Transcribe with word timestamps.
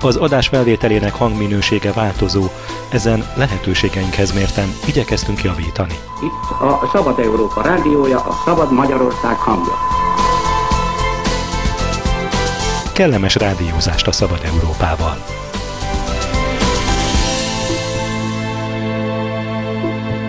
Az 0.00 0.16
adás 0.16 0.48
felvételének 0.48 1.14
hangminősége 1.14 1.92
változó, 1.92 2.44
ezen 2.90 3.24
lehetőségeinkhez 3.36 4.32
mérten 4.32 4.68
igyekeztünk 4.86 5.42
javítani. 5.42 5.94
Itt 6.22 6.60
a 6.60 6.88
Szabad 6.92 7.18
Európa 7.18 7.62
rádiója, 7.62 8.18
a 8.18 8.42
Szabad 8.44 8.72
Magyarország 8.72 9.36
hangja. 9.36 9.74
Kellemes 12.94 13.34
rádiózást 13.34 14.06
a 14.06 14.12
Szabad 14.12 14.40
Európával! 14.44 15.16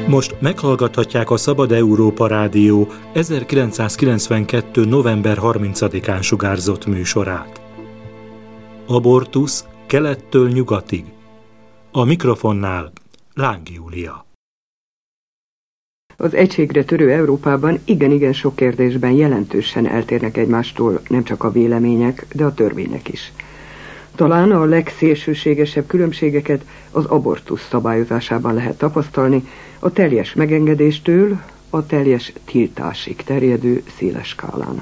Most 0.08 0.36
meghallgathatják 0.40 1.30
a 1.30 1.38
Szabad 1.38 1.72
Európa 1.72 2.28
Rádió 2.28 2.88
1992. 3.14 4.86
november 4.86 5.38
30-án 5.42 6.22
sugárzott 6.22 6.86
műsorát. 6.86 7.69
Abortusz 8.92 9.66
kelettől 9.88 10.50
nyugatig. 10.50 11.04
A 11.92 12.04
mikrofonnál 12.04 12.92
Láng 13.34 13.70
Júlia. 13.70 14.26
Az 16.18 16.34
egységre 16.34 16.84
törő 16.84 17.12
Európában 17.12 17.80
igen-igen 17.86 18.34
sok 18.34 18.56
kérdésben 18.56 19.12
jelentősen 19.12 19.88
eltérnek 19.88 20.38
egymástól 20.38 21.02
nem 21.08 21.24
csak 21.24 21.44
a 21.44 21.52
vélemények, 21.52 22.26
de 22.34 22.46
a 22.46 22.54
törvények 22.54 23.08
is. 23.08 23.32
Talán 24.16 24.52
a 24.52 24.66
legszélsőségesebb 24.66 25.88
különbségeket 25.88 26.66
az 26.92 27.06
abortusz 27.06 27.68
szabályozásában 27.68 28.54
lehet 28.54 28.78
tapasztalni, 28.78 29.48
a 29.80 29.92
teljes 29.92 30.34
megengedéstől 30.34 31.40
a 31.70 31.86
teljes 31.86 32.34
tiltásig 32.46 33.16
terjedő 33.16 33.84
széles 33.98 34.28
skálán. 34.28 34.82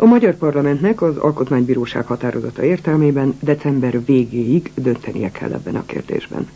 A 0.00 0.04
Magyar 0.06 0.34
Parlamentnek 0.36 1.02
az 1.02 1.16
Alkotmánybíróság 1.16 2.06
határozata 2.06 2.62
értelmében 2.62 3.34
december 3.40 4.04
végéig 4.04 4.70
döntenie 4.74 5.30
kell 5.30 5.52
ebben 5.52 5.76
a 5.76 5.84
kérdésben. 5.86 6.48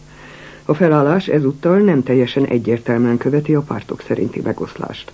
A 0.65 0.75
felállás 0.75 1.29
ezúttal 1.29 1.79
nem 1.79 2.03
teljesen 2.03 2.45
egyértelműen 2.45 3.17
követi 3.17 3.55
a 3.55 3.61
pártok 3.61 4.01
szerinti 4.01 4.41
megoszlást. 4.41 5.13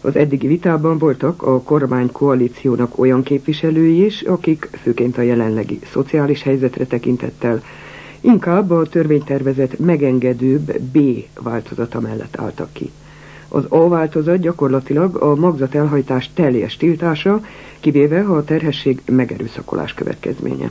Az 0.00 0.16
eddigi 0.16 0.46
vitában 0.46 0.98
voltak 0.98 1.42
a 1.42 1.60
kormánykoalíciónak 1.62 2.98
olyan 2.98 3.22
képviselői 3.22 4.04
is, 4.04 4.22
akik 4.22 4.68
főként 4.82 5.18
a 5.18 5.22
jelenlegi 5.22 5.78
szociális 5.92 6.42
helyzetre 6.42 6.84
tekintettel 6.86 7.62
inkább 8.20 8.70
a 8.70 8.86
törvénytervezet 8.86 9.78
megengedőbb 9.78 10.78
B 10.78 10.98
változata 11.42 12.00
mellett 12.00 12.36
álltak 12.36 12.72
ki. 12.72 12.90
Az 13.52 13.64
A 13.68 13.88
változat 13.88 14.38
gyakorlatilag 14.40 15.16
a 15.16 15.34
magzat 15.34 15.74
elhajtás 15.74 16.30
teljes 16.34 16.76
tiltása, 16.76 17.40
kivéve 17.80 18.22
ha 18.22 18.34
a 18.36 18.44
terhesség 18.44 19.00
megerőszakolás 19.04 19.94
következménye. 19.94 20.70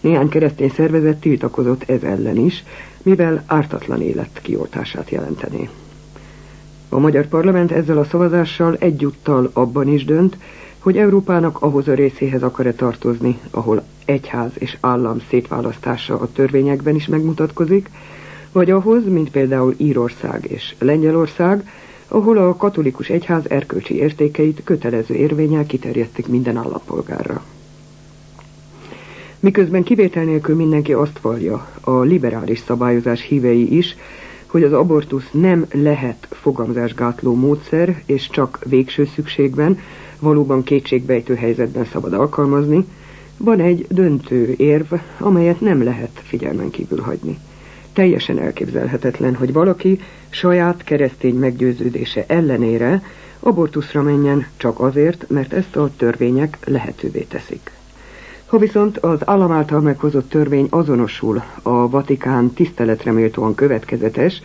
Néhány 0.00 0.28
keresztény 0.28 0.70
szervezet 0.70 1.20
tiltakozott 1.20 1.82
ez 1.90 2.02
ellen 2.02 2.36
is, 2.36 2.64
mivel 3.02 3.42
ártatlan 3.46 4.00
élet 4.02 4.38
kioltását 4.42 5.10
jelentené. 5.10 5.68
A 6.88 6.98
magyar 6.98 7.26
parlament 7.26 7.72
ezzel 7.72 7.98
a 7.98 8.04
szavazással 8.04 8.76
egyúttal 8.78 9.50
abban 9.52 9.88
is 9.88 10.04
dönt, 10.04 10.36
hogy 10.78 10.96
Európának 10.96 11.62
ahhoz 11.62 11.88
a 11.88 11.94
részéhez 11.94 12.42
akar-e 12.42 12.72
tartozni, 12.72 13.38
ahol 13.50 13.82
egyház 14.04 14.50
és 14.54 14.76
állam 14.80 15.20
szétválasztása 15.28 16.20
a 16.20 16.32
törvényekben 16.32 16.94
is 16.94 17.06
megmutatkozik, 17.06 17.90
vagy 18.52 18.70
ahhoz, 18.70 19.04
mint 19.08 19.30
például 19.30 19.74
Írország 19.76 20.44
és 20.50 20.74
Lengyelország, 20.78 21.68
ahol 22.12 22.36
a 22.36 22.56
katolikus 22.56 23.08
egyház 23.08 23.50
erkölcsi 23.50 23.94
értékeit 23.94 24.60
kötelező 24.64 25.14
érvényel 25.14 25.66
kiterjedték 25.66 26.26
minden 26.26 26.56
állampolgárra. 26.56 27.42
Miközben 29.40 29.82
kivétel 29.82 30.24
nélkül 30.24 30.56
mindenki 30.56 30.92
azt 30.92 31.18
vallja, 31.18 31.68
a 31.80 32.00
liberális 32.00 32.58
szabályozás 32.58 33.22
hívei 33.22 33.76
is, 33.76 33.96
hogy 34.46 34.62
az 34.62 34.72
abortusz 34.72 35.28
nem 35.32 35.66
lehet 35.72 36.26
fogamzásgátló 36.30 37.34
módszer, 37.34 38.02
és 38.06 38.28
csak 38.30 38.58
végső 38.64 39.04
szükségben, 39.14 39.78
valóban 40.18 40.62
kétségbejtő 40.62 41.34
helyzetben 41.34 41.84
szabad 41.84 42.12
alkalmazni, 42.12 42.84
van 43.36 43.60
egy 43.60 43.86
döntő 43.88 44.54
érv, 44.56 44.92
amelyet 45.18 45.60
nem 45.60 45.82
lehet 45.82 46.20
figyelmen 46.24 46.70
kívül 46.70 47.00
hagyni. 47.00 47.38
Teljesen 47.92 48.38
elképzelhetetlen, 48.38 49.34
hogy 49.34 49.52
valaki 49.52 50.00
saját 50.28 50.84
keresztény 50.84 51.34
meggyőződése 51.34 52.24
ellenére 52.26 53.02
abortuszra 53.40 54.02
menjen 54.02 54.46
csak 54.56 54.80
azért, 54.80 55.24
mert 55.28 55.52
ezt 55.52 55.76
a 55.76 55.90
törvények 55.96 56.58
lehetővé 56.64 57.20
teszik. 57.20 57.70
Ha 58.46 58.58
viszont 58.58 58.98
az 58.98 59.28
állam 59.28 59.52
által 59.52 59.80
meghozott 59.80 60.28
törvény 60.28 60.66
azonosul 60.70 61.42
a 61.62 61.88
Vatikán 61.88 62.52
tiszteletreméltóan 62.52 63.54
következetes, 63.54 64.42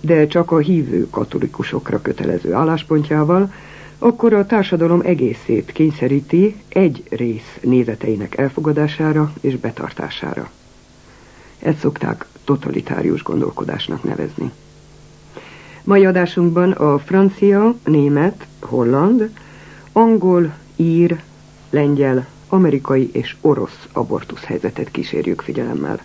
de 0.00 0.26
csak 0.26 0.50
a 0.50 0.58
hívő 0.58 1.10
katolikusokra 1.10 2.02
kötelező 2.02 2.52
álláspontjával, 2.52 3.52
akkor 3.98 4.32
a 4.32 4.46
társadalom 4.46 5.00
egészét 5.04 5.72
kényszeríti 5.72 6.56
egy 6.68 7.02
rész 7.10 7.58
nézeteinek 7.60 8.36
elfogadására 8.36 9.32
és 9.40 9.56
betartására. 9.56 10.50
Ezt 11.58 11.78
szokták 11.78 12.26
totalitárius 12.48 13.22
gondolkodásnak 13.22 14.02
nevezni. 14.02 14.50
Mai 15.84 16.06
adásunkban 16.06 16.70
a 16.70 16.98
francia, 16.98 17.74
német, 17.84 18.46
holland, 18.60 19.30
angol, 19.92 20.54
ír, 20.76 21.20
lengyel, 21.70 22.26
amerikai 22.48 23.10
és 23.12 23.36
orosz 23.40 23.88
abortusz 23.92 24.44
helyzetet 24.44 24.90
kísérjük 24.90 25.40
figyelemmel. 25.40 26.00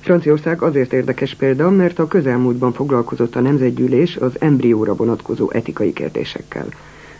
Franciaország 0.00 0.62
azért 0.62 0.92
érdekes 0.92 1.34
példa, 1.34 1.70
mert 1.70 1.98
a 1.98 2.08
közelmúltban 2.08 2.72
foglalkozott 2.72 3.36
a 3.36 3.40
nemzetgyűlés 3.40 4.16
az 4.16 4.40
embrióra 4.40 4.94
vonatkozó 4.94 5.50
etikai 5.50 5.92
kérdésekkel. 5.92 6.66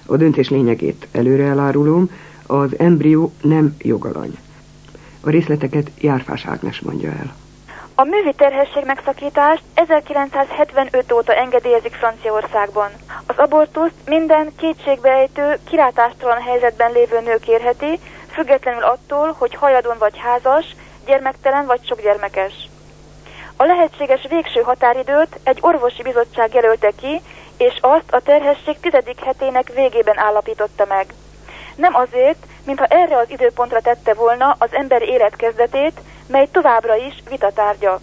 A 0.07 0.17
döntés 0.17 0.49
lényegét 0.49 1.09
előre 1.13 1.45
elárulom, 1.45 2.11
az 2.47 2.79
embrió 2.79 3.33
nem 3.43 3.75
jogalany. 3.79 4.39
A 5.21 5.31
részleteket 5.31 5.91
Járfás 6.01 6.47
Ágnes 6.47 6.81
mondja 6.81 7.11
el. 7.11 7.42
A 7.95 8.05
művi 8.05 8.33
terhesség 8.33 8.85
megszakítást 8.85 9.63
1975 9.75 11.13
óta 11.13 11.35
engedélyezik 11.35 11.95
Franciaországban. 11.95 12.91
Az 13.27 13.39
abortuszt 13.39 13.95
minden 14.07 14.53
kétségbeejtő, 14.57 15.59
kilátástalan 15.71 16.41
helyzetben 16.43 16.93
lévő 16.93 17.21
nő 17.21 17.39
kérheti, 17.39 17.99
függetlenül 18.31 18.83
attól, 18.83 19.35
hogy 19.39 19.55
hajadon 19.55 19.99
vagy 19.99 20.19
házas, 20.19 20.65
gyermektelen 21.07 21.67
vagy 21.67 21.87
sok 21.87 22.03
gyermekes. 22.03 22.53
A 23.57 23.65
lehetséges 23.65 24.27
végső 24.29 24.61
határidőt 24.61 25.39
egy 25.45 25.59
orvosi 25.61 26.03
bizottság 26.03 26.55
jelölte 26.55 26.91
ki, 27.01 27.21
és 27.57 27.79
azt 27.81 28.13
a 28.13 28.21
terhesség 28.21 28.81
tizedik 28.81 29.21
hetének 29.21 29.73
végében 29.75 30.19
állapította 30.19 30.85
meg. 30.89 31.07
Nem 31.75 31.95
azért, 31.95 32.47
mintha 32.65 32.85
erre 32.85 33.17
az 33.17 33.31
időpontra 33.31 33.81
tette 33.81 34.15
volna 34.15 34.57
az 34.59 34.69
emberi 34.73 35.05
élet 35.05 35.37
kezdetét, 35.37 36.01
mely 36.27 36.49
továbbra 36.53 36.97
is 36.97 37.23
vitatárgya. 37.29 38.01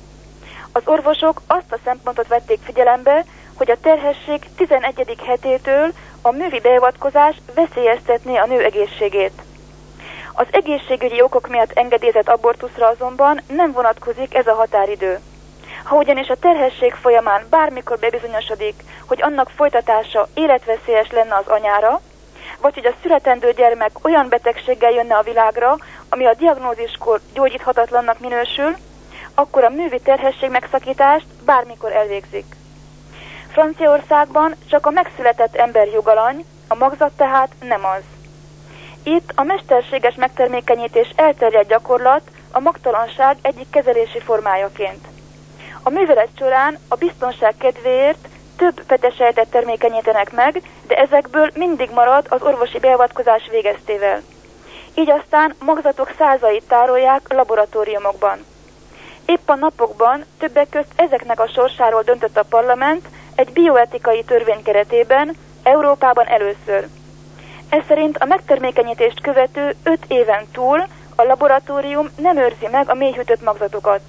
Az 0.71 0.81
orvosok 0.85 1.41
azt 1.47 1.71
a 1.71 1.77
szempontot 1.83 2.27
vették 2.27 2.59
figyelembe, 2.63 3.25
hogy 3.57 3.71
a 3.71 3.79
terhesség 3.81 4.49
11. 4.55 5.15
hetétől 5.25 5.91
a 6.21 6.31
művi 6.31 6.59
beavatkozás 6.59 7.35
veszélyeztetné 7.55 8.37
a 8.37 8.45
nő 8.45 8.63
egészségét. 8.63 9.41
Az 10.33 10.47
egészségügyi 10.51 11.21
okok 11.21 11.47
miatt 11.47 11.71
engedélyezett 11.71 12.29
abortuszra 12.29 12.87
azonban 12.87 13.41
nem 13.47 13.71
vonatkozik 13.71 14.35
ez 14.35 14.47
a 14.47 14.53
határidő. 14.53 15.19
Ha 15.83 15.95
ugyanis 15.95 16.27
a 16.27 16.39
terhesség 16.39 16.93
folyamán 16.93 17.45
bármikor 17.49 17.99
bebizonyosodik, 17.99 18.83
hogy 19.05 19.21
annak 19.21 19.49
folytatása 19.49 20.27
életveszélyes 20.33 21.11
lenne 21.11 21.35
az 21.35 21.47
anyára, 21.47 22.01
vagy 22.61 22.73
hogy 22.73 22.85
a 22.85 22.95
születendő 23.01 23.51
gyermek 23.51 23.91
olyan 24.01 24.29
betegséggel 24.29 24.91
jönne 24.91 25.15
a 25.15 25.23
világra, 25.23 25.77
ami 26.09 26.25
a 26.25 26.33
diagnóziskor 26.33 27.19
gyógyíthatatlannak 27.33 28.19
minősül, 28.19 28.75
akkor 29.33 29.63
a 29.63 29.69
művi 29.69 29.99
terhesség 29.99 30.49
megszakítást 30.49 31.25
bármikor 31.45 31.91
elvégzik. 31.91 32.45
Franciaországban 33.51 34.55
csak 34.69 34.85
a 34.85 34.89
megszületett 34.89 35.55
ember 35.55 35.87
jogalany, 35.87 36.45
a 36.67 36.75
magzat 36.75 37.11
tehát 37.11 37.49
nem 37.61 37.85
az. 37.85 38.01
Itt 39.03 39.31
a 39.35 39.43
mesterséges 39.43 40.15
megtermékenyítés 40.15 41.09
elterjedt 41.15 41.67
gyakorlat 41.67 42.21
a 42.51 42.59
magtalanság 42.59 43.37
egyik 43.41 43.69
kezelési 43.69 44.19
formájaként. 44.19 45.07
A 45.83 45.89
művelet 45.89 46.29
során 46.37 46.77
a 46.87 46.95
biztonság 46.95 47.53
kedvéért 47.57 48.27
több 48.57 48.83
petesejtet 48.83 49.49
termékenyítenek 49.49 50.31
meg, 50.31 50.61
de 50.87 50.95
ezekből 50.95 51.49
mindig 51.53 51.89
marad 51.93 52.25
az 52.29 52.41
orvosi 52.41 52.79
beavatkozás 52.79 53.47
végeztével. 53.51 54.21
Így 54.99 55.09
aztán 55.11 55.55
magzatok 55.59 56.11
százait 56.17 56.63
tárolják 56.67 57.33
laboratóriumokban. 57.33 58.45
Épp 59.25 59.49
a 59.49 59.55
napokban 59.55 60.25
többek 60.39 60.69
közt 60.69 60.91
ezeknek 60.95 61.39
a 61.39 61.47
sorsáról 61.47 62.01
döntött 62.01 62.37
a 62.37 62.43
parlament 62.49 63.05
egy 63.35 63.51
bioetikai 63.53 64.23
törvény 64.23 64.63
keretében, 64.63 65.35
Európában 65.63 66.25
először. 66.27 66.87
Ez 67.69 67.83
szerint 67.87 68.17
a 68.17 68.25
megtermékenyítést 68.25 69.21
követő 69.21 69.75
5 69.83 69.99
éven 70.07 70.47
túl 70.51 70.83
a 71.15 71.23
laboratórium 71.23 72.09
nem 72.15 72.37
őrzi 72.37 72.67
meg 72.71 72.89
a 72.89 72.93
mélyhűtött 72.93 73.41
magzatokat. 73.41 74.01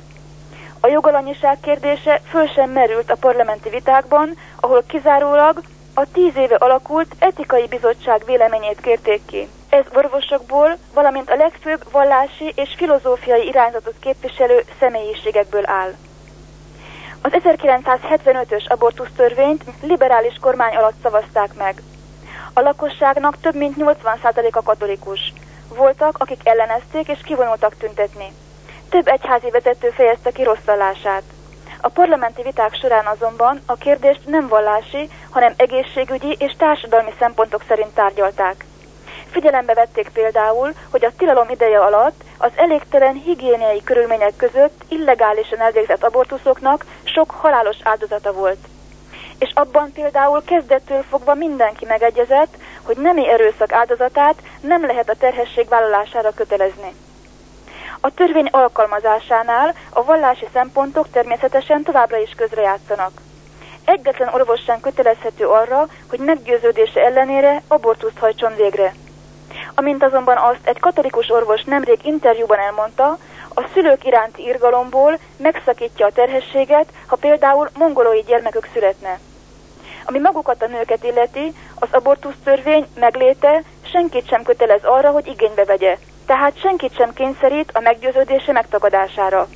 A 0.81 0.87
jogalanyiság 0.87 1.59
kérdése 1.61 2.21
föl 2.29 2.47
sem 2.47 2.71
merült 2.71 3.11
a 3.11 3.17
parlamenti 3.21 3.69
vitákban, 3.69 4.37
ahol 4.61 4.83
kizárólag 4.87 5.61
a 5.95 6.07
tíz 6.13 6.37
éve 6.37 6.55
alakult 6.55 7.15
etikai 7.19 7.67
bizottság 7.67 8.23
véleményét 8.27 8.81
kérték 8.81 9.21
ki. 9.27 9.49
Ez 9.71 9.85
orvosokból, 9.95 10.77
valamint 10.95 11.31
a 11.31 11.37
legfőbb 11.37 11.85
vallási 11.93 12.53
és 12.55 12.75
filozófiai 12.77 13.47
irányzatot 13.47 13.95
képviselő 14.01 14.65
személyiségekből 14.79 15.63
áll. 15.67 15.95
Az 17.23 17.33
1975-ös 17.33 18.67
abortusztörvényt 18.67 19.65
liberális 19.83 20.37
kormány 20.41 20.77
alatt 20.77 21.03
szavazták 21.03 21.55
meg. 21.55 21.83
A 22.53 22.61
lakosságnak 22.61 23.41
több 23.41 23.55
mint 23.55 23.77
80%-a 23.79 24.63
katolikus. 24.63 25.33
Voltak, 25.69 26.19
akik 26.19 26.41
ellenezték 26.45 27.09
és 27.09 27.19
kivonultak 27.25 27.77
tüntetni. 27.77 28.33
Több 28.89 29.09
egyházi 29.09 29.51
vezető 29.51 29.91
fejezte 29.91 30.31
ki 30.31 30.43
rosszallását. 30.43 31.23
A 31.81 31.89
parlamenti 31.89 32.43
viták 32.43 32.75
során 32.75 33.07
azonban 33.07 33.61
a 33.67 33.75
kérdést 33.75 34.27
nem 34.27 34.49
vallási, 34.49 35.09
hanem 35.31 35.55
egészségügyi 35.57 36.37
és 36.39 36.53
társadalmi 36.59 37.13
szempontok 37.19 37.65
szerint 37.69 37.95
tárgyalták. 37.95 38.65
Figyelembe 39.31 39.75
vették 39.75 40.09
például, 40.09 40.73
hogy 40.91 41.05
a 41.05 41.13
tilalom 41.19 41.49
ideje 41.49 41.79
alatt 41.79 42.23
az 42.39 42.51
elégtelen 42.57 43.15
higiéniai 43.15 43.83
körülmények 43.85 44.37
között 44.37 44.83
illegálisan 44.89 45.61
elvégzett 45.61 46.05
abortuszoknak 46.05 46.85
sok 47.03 47.31
halálos 47.31 47.77
áldozata 47.83 48.33
volt. 48.33 48.59
És 49.39 49.51
abban 49.55 49.93
például 49.93 50.43
kezdettől 50.45 51.03
fogva 51.03 51.35
mindenki 51.35 51.85
megegyezett, 51.85 52.57
hogy 52.83 52.97
nemi 52.97 53.29
erőszak 53.29 53.73
áldozatát 53.73 54.43
nem 54.61 54.87
lehet 54.87 55.09
a 55.09 55.17
terhesség 55.19 55.69
vállalására 55.69 56.31
kötelezni. 56.31 56.95
A 58.01 58.15
törvény 58.15 58.49
alkalmazásánál 58.51 59.75
a 59.91 60.05
vallási 60.05 60.47
szempontok 60.53 61.11
természetesen 61.11 61.83
továbbra 61.83 62.17
is 62.17 62.31
közrejátszanak. 62.37 63.11
Egyetlen 63.85 64.35
orvos 64.35 64.61
sem 64.63 64.81
kötelezhető 64.81 65.47
arra, 65.47 65.87
hogy 66.09 66.19
meggyőződése 66.19 67.01
ellenére 67.01 67.63
abortuszt 67.69 68.19
hajtson 68.19 68.55
végre. 68.57 68.95
Amint 69.75 70.03
azonban 70.03 70.37
azt 70.37 70.67
egy 70.67 70.79
katolikus 70.79 71.31
orvos 71.31 71.65
nemrég 71.65 71.99
interjúban 72.03 72.59
elmondta, 72.59 73.19
a 73.55 73.69
szülők 73.75 74.05
iránti 74.05 74.43
irgalomból 74.43 75.19
megszakítja 75.37 76.07
a 76.07 76.13
terhességet, 76.13 76.87
ha 77.07 77.17
például 77.17 77.71
mongolói 77.75 78.21
gyermekük 78.21 78.69
születne. 78.73 79.19
Ami 80.05 80.19
magukat 80.19 80.63
a 80.63 80.67
nőket 80.67 81.05
illeti, 81.05 81.53
az 81.75 81.89
abortusz 81.93 82.35
törvény 82.45 82.87
megléte 82.95 83.63
senkit 83.93 84.29
sem 84.29 84.43
kötelez 84.43 84.85
arra, 84.85 85.11
hogy 85.11 85.27
igénybe 85.27 85.65
vegye, 85.65 85.97
tehát 86.27 86.59
senkit 86.61 86.95
sem 86.95 87.13
kényszerít 87.13 87.71
a 87.75 87.81
meggyőződése 87.81 88.53
megtagadására. 88.53 89.49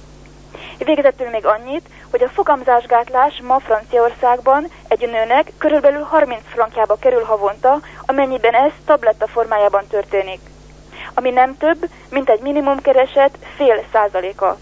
Végezetül 0.79 1.29
még 1.31 1.47
annyit, 1.47 1.89
hogy 2.11 2.23
a 2.23 2.29
fogamzásgátlás 2.29 3.41
ma 3.47 3.59
Franciaországban 3.59 4.67
egy 4.89 5.09
nőnek 5.11 5.53
körülbelül 5.59 6.03
30 6.03 6.41
frankjába 6.45 6.97
kerül 6.97 7.23
havonta, 7.23 7.81
amennyiben 8.07 8.55
ez 8.55 8.73
tabletta 8.85 9.27
formájában 9.27 9.85
történik. 9.89 10.41
Ami 11.15 11.31
nem 11.31 11.57
több, 11.57 11.89
mint 12.11 12.31
egy 12.31 12.41
minimum 12.41 12.81
kereset 12.81 13.39
fél 13.57 13.85
százaléka. 13.93 14.59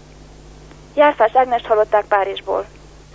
Járfás 0.95 1.35
Ágnest 1.35 1.65
hallották 1.65 2.05
Párizsból. 2.05 2.65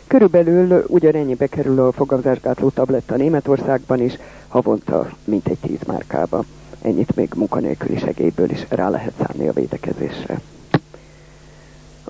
Körülbelül 0.06 0.84
ugyanennyibe 0.86 1.46
kerül 1.46 1.80
a 1.80 1.92
fogamzásgátló 1.92 2.68
tabletta 2.68 3.16
Németországban 3.16 4.00
is, 4.00 4.18
havonta 4.48 5.08
mintegy 5.24 5.58
10 5.58 5.78
márkába. 5.86 6.44
Ennyit 6.82 7.16
még 7.16 7.30
munkanélküli 7.34 7.98
segélyből 7.98 8.50
is 8.50 8.66
rá 8.68 8.88
lehet 8.88 9.12
számni 9.18 9.48
a 9.48 9.52
védekezésre. 9.52 10.38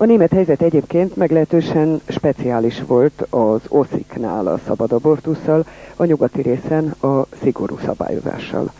A 0.01 0.05
német 0.05 0.31
helyzet 0.31 0.61
egyébként 0.61 1.15
meglehetősen 1.15 2.01
speciális 2.07 2.81
volt 2.87 3.25
az 3.29 3.61
osziknál 3.67 4.47
a 4.47 4.59
szabad 4.65 4.91
abortussal, 4.91 5.65
a 5.95 6.05
nyugati 6.05 6.41
részen 6.41 6.87
a 6.89 7.25
szigorú 7.41 7.77
szabályozással. 7.85 8.71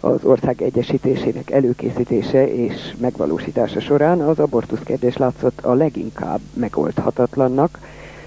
Az 0.00 0.24
ország 0.24 0.62
egyesítésének 0.62 1.50
előkészítése 1.50 2.54
és 2.54 2.94
megvalósítása 3.00 3.80
során 3.80 4.20
az 4.20 4.38
abortusz 4.38 4.82
kérdés 4.84 5.16
látszott 5.16 5.64
a 5.64 5.74
leginkább 5.74 6.40
megoldhatatlannak. 6.52 7.78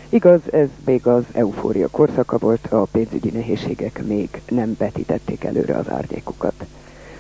Igaz, 0.10 0.40
ez 0.52 0.68
még 0.86 1.08
az 1.08 1.24
eufória 1.32 1.88
korszaka 1.88 2.38
volt, 2.38 2.68
a 2.72 2.88
pénzügyi 2.92 3.30
nehézségek 3.30 4.04
még 4.08 4.30
nem 4.50 4.76
vetítették 4.78 5.44
előre 5.44 5.76
az 5.76 5.90
árnyékukat. 5.90 6.66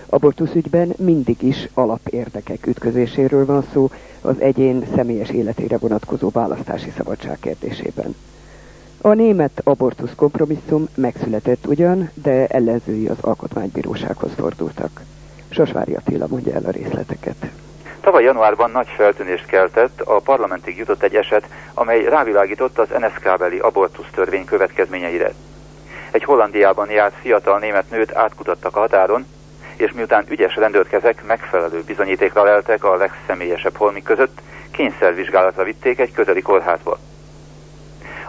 Abortuszügyben 0.10 0.94
mindig 0.98 1.42
is 1.42 1.68
alapérdekek 1.74 2.68
ütközéséről 2.68 3.46
van 3.46 3.66
szó 3.74 3.90
az 4.22 4.40
egyén 4.40 4.86
személyes 4.96 5.30
életére 5.30 5.78
vonatkozó 5.78 6.30
választási 6.30 6.92
szabadság 6.98 7.38
kérdésében. 7.40 8.16
A 9.02 9.14
német 9.14 9.62
abortusz 9.64 10.16
kompromisszum 10.16 10.88
megszületett 10.96 11.68
ugyan, 11.68 12.10
de 12.14 12.48
ellenzői 12.48 13.08
az 13.08 13.18
alkotmánybírósághoz 13.22 14.32
fordultak. 14.38 15.02
Sosvári 15.50 15.94
Attila 15.94 16.28
mondja 16.28 16.54
el 16.54 16.66
a 16.66 16.72
részleteket. 16.72 17.52
Tavaly 18.02 18.24
januárban 18.24 18.72
nagy 18.72 18.88
feltűnést 18.88 19.46
keltett, 19.46 20.02
a 20.02 20.20
parlamentig 20.20 20.78
jutott 20.78 21.04
egy 21.04 21.16
eset, 21.16 21.48
amely 21.74 22.04
rávilágított 22.04 22.80
az 22.80 22.88
NSK-beli 23.00 23.60
abortusz 23.60 24.10
törvény 24.12 24.46
következményeire. 24.46 25.34
Egy 26.12 26.24
Hollandiában 26.24 26.90
járt 26.90 27.14
fiatal 27.22 27.60
német 27.60 27.90
nőt 27.90 28.16
átkutattak 28.16 28.76
a 28.76 28.80
határon, 28.80 29.26
és 29.80 29.92
miután 29.92 30.26
ügyes 30.30 30.56
rendőrkezek 30.56 31.24
megfelelő 31.24 31.84
bizonyítékra 31.86 32.44
leltek 32.44 32.84
a 32.84 32.96
legszemélyesebb 32.96 33.76
holmik 33.76 34.04
között, 34.04 34.42
kényszervizsgálatra 34.72 35.64
vitték 35.64 36.00
egy 36.00 36.12
közeli 36.12 36.42
kórházba. 36.42 36.98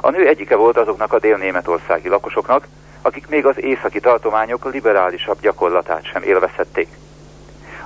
A 0.01 0.11
nő 0.11 0.27
egyike 0.27 0.57
volt 0.57 0.77
azoknak 0.77 1.13
a 1.13 1.19
dél-németországi 1.19 2.09
lakosoknak, 2.09 2.67
akik 3.03 3.29
még 3.29 3.47
az 3.47 3.63
északi 3.63 4.01
tartományok 4.01 4.73
liberálisabb 4.73 5.41
gyakorlatát 5.41 6.05
sem 6.05 6.23
élvezhették. 6.23 6.89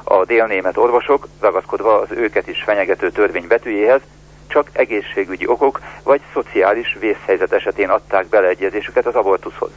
A 0.04 0.24
délnémet 0.24 0.76
orvosok, 0.76 1.28
ragaszkodva 1.40 2.00
az 2.00 2.10
őket 2.10 2.48
is 2.48 2.62
fenyegető 2.62 3.10
törvény 3.10 3.46
betűjéhez, 3.46 4.00
csak 4.46 4.68
egészségügyi 4.72 5.46
okok 5.46 5.80
vagy 6.02 6.20
szociális 6.32 6.96
vészhelyzet 7.00 7.52
esetén 7.52 7.88
adták 7.88 8.26
beleegyezésüket 8.26 9.06
az 9.06 9.14
abortuszhoz. 9.14 9.70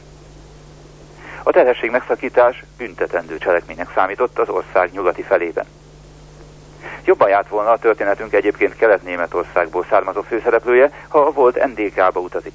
A 1.48 1.52
terhesség 1.52 1.90
megszakítás 1.90 2.64
büntetendő 2.78 3.38
cselekménynek 3.38 3.92
számított 3.94 4.38
az 4.38 4.48
ország 4.48 4.90
nyugati 4.92 5.22
felében. 5.22 5.66
Jobban 7.04 7.28
járt 7.28 7.48
volna 7.48 7.70
a 7.70 7.78
történetünk 7.78 8.32
egyébként 8.32 8.76
Kelet-Németországból 8.76 9.86
származó 9.90 10.22
főszereplője, 10.22 10.90
ha 11.08 11.30
volt 11.30 11.66
NDK-ba 11.66 12.20
utazik. 12.20 12.52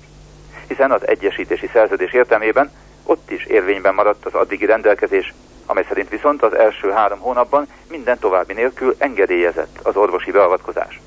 Hiszen 0.68 0.92
az 0.92 1.08
egyesítési 1.08 1.70
szerződés 1.74 2.12
értelmében 2.12 2.72
ott 3.04 3.32
is 3.32 3.46
érvényben 3.46 3.94
maradt 3.94 4.26
az 4.26 4.34
addigi 4.34 4.66
rendelkezés, 4.66 5.34
amely 5.66 5.86
szerint 5.88 6.10
viszont 6.10 6.44
az 6.44 6.54
első 6.54 6.92
három 6.92 7.20
hónapban 7.20 7.68
minden 7.90 8.20
további 8.20 8.54
nélkül 8.54 8.96
engedélyezett 8.98 9.80
az 9.84 9.96
orvosi 9.96 10.32
beavatkozás. 10.32 11.02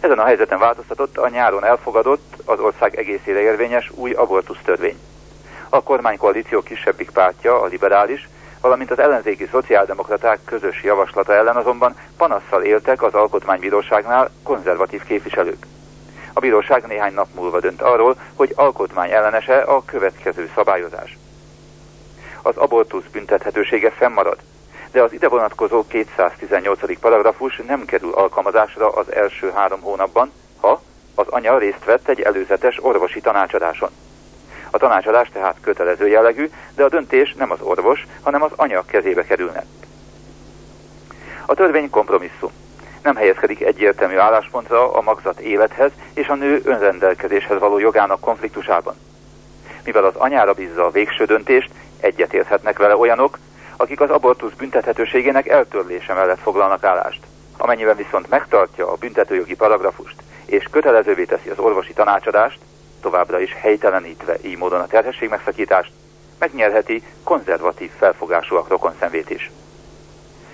Ezen 0.00 0.18
a 0.18 0.24
helyzeten 0.24 0.58
változtatott 0.58 1.18
a 1.18 1.28
nyáron 1.28 1.64
elfogadott, 1.64 2.36
az 2.44 2.60
ország 2.60 2.96
egészére 2.96 3.40
érvényes 3.40 3.90
új 3.94 4.12
abortusz 4.12 4.62
törvény. 4.64 4.98
A 5.68 5.82
kormánykoalíció 5.82 6.62
kisebbik 6.62 7.10
pártja, 7.10 7.60
a 7.60 7.66
liberális, 7.66 8.28
valamint 8.60 8.90
az 8.90 8.98
ellenzéki 8.98 9.46
szociáldemokraták 9.50 10.38
közös 10.44 10.82
javaslata 10.82 11.34
ellen 11.34 11.56
azonban 11.56 11.94
panasszal 12.16 12.62
éltek 12.62 13.02
az 13.02 13.14
alkotmánybíróságnál 13.14 14.30
konzervatív 14.42 15.02
képviselők. 15.04 15.66
A 16.32 16.40
bíróság 16.40 16.86
néhány 16.86 17.12
nap 17.12 17.28
múlva 17.34 17.60
dönt 17.60 17.82
arról, 17.82 18.16
hogy 18.34 18.52
alkotmány 18.56 19.10
ellenese 19.10 19.56
a 19.56 19.84
következő 19.84 20.50
szabályozás. 20.54 21.18
Az 22.42 22.56
abortusz 22.56 23.04
büntethetősége 23.12 23.90
fennmarad, 23.90 24.38
de 24.90 25.02
az 25.02 25.12
ide 25.12 25.28
vonatkozó 25.28 25.86
218. 25.86 26.98
paragrafus 27.00 27.62
nem 27.66 27.84
kerül 27.84 28.12
alkalmazásra 28.12 28.88
az 28.88 29.12
első 29.12 29.50
három 29.54 29.80
hónapban, 29.80 30.32
ha 30.60 30.82
az 31.14 31.26
anya 31.28 31.58
részt 31.58 31.84
vett 31.84 32.08
egy 32.08 32.20
előzetes 32.20 32.84
orvosi 32.84 33.20
tanácsadáson. 33.20 33.90
A 34.70 34.78
tanácsadás 34.78 35.28
tehát 35.32 35.56
kötelező 35.60 36.08
jellegű, 36.08 36.50
de 36.74 36.84
a 36.84 36.88
döntés 36.88 37.34
nem 37.34 37.50
az 37.50 37.60
orvos, 37.60 38.06
hanem 38.22 38.42
az 38.42 38.50
anya 38.56 38.84
kezébe 38.86 39.24
kerülne. 39.24 39.64
A 41.46 41.54
törvény 41.54 41.90
kompromisszum. 41.90 42.50
nem 43.02 43.16
helyezkedik 43.16 43.60
egyértelmű 43.60 44.16
álláspontra 44.16 44.92
a 44.92 45.00
magzat 45.00 45.40
élethez 45.40 45.90
és 46.14 46.28
a 46.28 46.34
nő 46.34 46.60
önrendelkezéshez 46.64 47.58
való 47.58 47.78
jogának 47.78 48.20
konfliktusában. 48.20 48.94
Mivel 49.84 50.04
az 50.04 50.14
anyára 50.14 50.52
bízza 50.52 50.84
a 50.84 50.90
végső 50.90 51.24
döntést, 51.24 51.70
egyetérthetnek 52.00 52.78
vele 52.78 52.96
olyanok, 52.96 53.38
akik 53.76 54.00
az 54.00 54.10
abortusz 54.10 54.52
büntethetőségének 54.52 55.48
eltörlése 55.48 56.14
mellett 56.14 56.40
foglalnak 56.40 56.84
állást. 56.84 57.20
Amennyiben 57.56 57.96
viszont 57.96 58.28
megtartja 58.28 58.90
a 58.90 58.96
büntetőjogi 58.96 59.54
paragrafust 59.54 60.22
és 60.44 60.64
kötelezővé 60.70 61.24
teszi 61.24 61.48
az 61.48 61.58
orvosi 61.58 61.92
tanácsadást, 61.92 62.58
továbbra 63.00 63.40
is 63.40 63.54
helytelenítve 63.54 64.36
így 64.44 64.56
módon 64.56 64.80
a 64.80 64.86
terhesség 64.86 65.28
megszakítást, 65.28 65.92
megnyerheti 66.38 67.02
konzervatív 67.24 67.90
felfogásúak 67.98 68.68
rokonszenvét 68.68 69.30
is. 69.30 69.50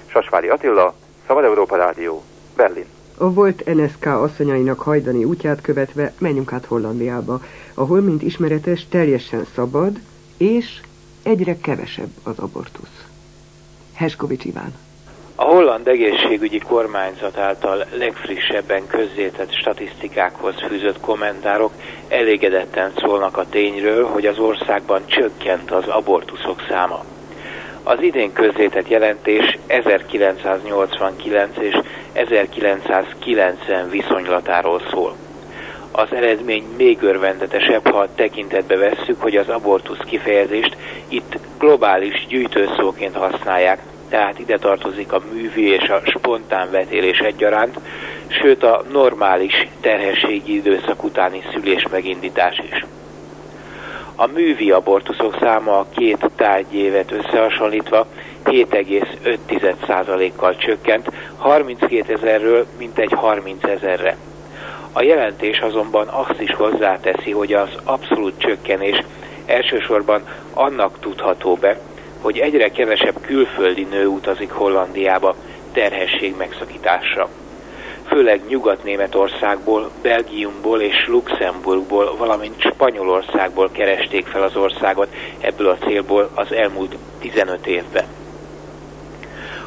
Sasvári 0.06 0.48
Attila, 0.48 0.94
Szabad 1.26 1.44
Európa 1.44 1.76
Rádió, 1.76 2.22
Berlin. 2.56 2.86
A 3.18 3.32
volt 3.32 3.74
NSK 3.74 4.06
asszonyainak 4.06 4.80
hajdani 4.80 5.24
útját 5.24 5.60
követve 5.60 6.12
menjünk 6.18 6.52
át 6.52 6.64
Hollandiába, 6.64 7.40
ahol, 7.74 8.00
mint 8.00 8.22
ismeretes, 8.22 8.86
teljesen 8.88 9.46
szabad, 9.54 9.98
és 10.36 10.80
egyre 11.22 11.56
kevesebb 11.60 12.10
az 12.22 12.38
abortusz. 12.38 13.04
Heskovics 13.94 14.44
Iván. 14.44 14.74
A 15.36 15.44
holland 15.44 15.88
egészségügyi 15.88 16.58
kormányzat 16.58 17.38
által 17.38 17.84
legfrissebben 17.92 18.86
közzétett 18.86 19.52
statisztikákhoz 19.52 20.54
fűzött 20.68 21.00
kommentárok 21.00 21.72
elégedetten 22.08 22.92
szólnak 22.96 23.36
a 23.36 23.48
tényről, 23.50 24.06
hogy 24.06 24.26
az 24.26 24.38
országban 24.38 25.06
csökkent 25.06 25.70
az 25.70 25.88
abortuszok 25.88 26.62
száma. 26.68 27.04
Az 27.82 28.00
idén 28.00 28.32
közzétett 28.32 28.88
jelentés 28.88 29.58
1989 29.66 31.56
és 31.58 31.80
1990 32.12 33.90
viszonylatáról 33.90 34.80
szól. 34.90 35.16
Az 35.90 36.12
eredmény 36.12 36.64
még 36.76 37.02
örvendetesebb, 37.02 37.86
ha 37.90 38.14
tekintetbe 38.14 38.76
vesszük, 38.76 39.22
hogy 39.22 39.36
az 39.36 39.48
abortusz 39.48 40.04
kifejezést 40.06 40.76
itt 41.08 41.38
globális 41.58 42.26
gyűjtőszóként 42.28 43.16
használják, 43.16 43.78
tehát 44.08 44.38
ide 44.38 44.58
tartozik 44.58 45.12
a 45.12 45.22
művi 45.32 45.68
és 45.68 45.88
a 45.88 46.00
spontán 46.04 46.70
vetélés 46.70 47.18
egyaránt, 47.18 47.78
sőt 48.28 48.62
a 48.62 48.84
normális 48.92 49.68
terhességi 49.80 50.54
időszak 50.54 51.04
utáni 51.04 51.42
szülés 51.52 51.86
megindítás 51.90 52.62
is. 52.70 52.84
A 54.16 54.26
művi 54.26 54.70
abortuszok 54.70 55.36
száma 55.40 55.78
a 55.78 55.86
két 55.94 56.30
tárgyévet 56.36 57.12
összehasonlítva 57.12 58.06
7,5%-kal 58.44 60.56
csökkent, 60.56 61.10
32 61.36 62.12
ezerről 62.12 62.66
mintegy 62.78 63.12
30 63.12 63.64
ezerre. 63.64 64.16
A 64.92 65.02
jelentés 65.02 65.58
azonban 65.58 66.08
azt 66.08 66.40
is 66.40 66.54
hozzáteszi, 66.54 67.30
hogy 67.30 67.52
az 67.52 67.68
abszolút 67.84 68.38
csökkenés 68.38 69.02
elsősorban 69.46 70.22
annak 70.54 70.98
tudható 71.00 71.54
be, 71.54 71.78
hogy 72.24 72.38
egyre 72.38 72.68
kevesebb 72.68 73.20
külföldi 73.20 73.82
nő 73.90 74.06
utazik 74.06 74.50
Hollandiába 74.50 75.34
terhesség 75.72 76.34
megszakításra. 76.36 77.28
Főleg 78.06 78.40
Nyugat-Németországból, 78.48 79.90
Belgiumból 80.02 80.80
és 80.80 81.06
Luxemburgból, 81.06 82.16
valamint 82.16 82.60
Spanyolországból 82.60 83.70
keresték 83.72 84.26
fel 84.26 84.42
az 84.42 84.56
országot 84.56 85.08
ebből 85.40 85.68
a 85.68 85.78
célból 85.86 86.30
az 86.34 86.52
elmúlt 86.52 86.96
15 87.20 87.66
évben. 87.66 88.04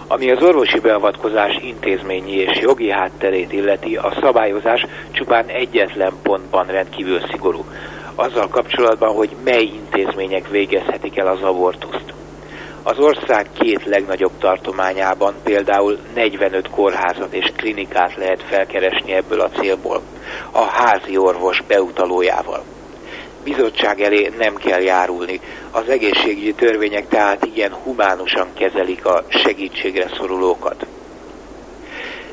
Ami 0.07 0.31
az 0.31 0.43
orvosi 0.43 0.79
beavatkozás 0.79 1.57
intézményi 1.61 2.35
és 2.35 2.59
jogi 2.59 2.89
hátterét 2.89 3.53
illeti, 3.53 3.95
a 3.95 4.13
szabályozás 4.21 4.85
csupán 5.11 5.47
egyetlen 5.47 6.13
pontban 6.23 6.65
rendkívül 6.65 7.19
szigorú. 7.31 7.65
Azzal 8.15 8.47
kapcsolatban, 8.47 9.15
hogy 9.15 9.35
mely 9.43 9.63
intézmények 9.63 10.49
végezhetik 10.49 11.17
el 11.17 11.27
az 11.27 11.41
abortuszt. 11.41 12.15
Az 12.87 12.99
ország 12.99 13.47
két 13.59 13.85
legnagyobb 13.85 14.31
tartományában 14.39 15.35
például 15.43 15.97
45 16.13 16.69
kórházat 16.69 17.33
és 17.33 17.51
klinikát 17.55 18.15
lehet 18.15 18.43
felkeresni 18.43 19.13
ebből 19.13 19.41
a 19.41 19.49
célból, 19.49 20.01
a 20.51 20.61
házi 20.61 21.17
orvos 21.17 21.63
beutalójával. 21.67 22.63
Bizottság 23.43 24.01
elé 24.01 24.31
nem 24.37 24.55
kell 24.55 24.81
járulni, 24.81 25.39
az 25.71 25.89
egészségügyi 25.89 26.53
törvények 26.53 27.07
tehát 27.07 27.45
igen 27.45 27.73
humánusan 27.73 28.47
kezelik 28.53 29.05
a 29.05 29.23
segítségre 29.27 30.09
szorulókat. 30.17 30.85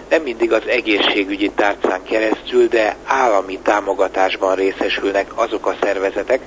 Nem 0.08 0.23
mindig 0.23 0.52
az 0.52 0.66
egészségügyi 0.66 1.50
tárcán 1.50 2.02
keresztül, 2.02 2.68
de 2.68 2.96
állami 3.04 3.58
támogatásban 3.58 4.54
részesülnek 4.54 5.30
azok 5.34 5.66
a 5.66 5.76
szervezetek, 5.80 6.40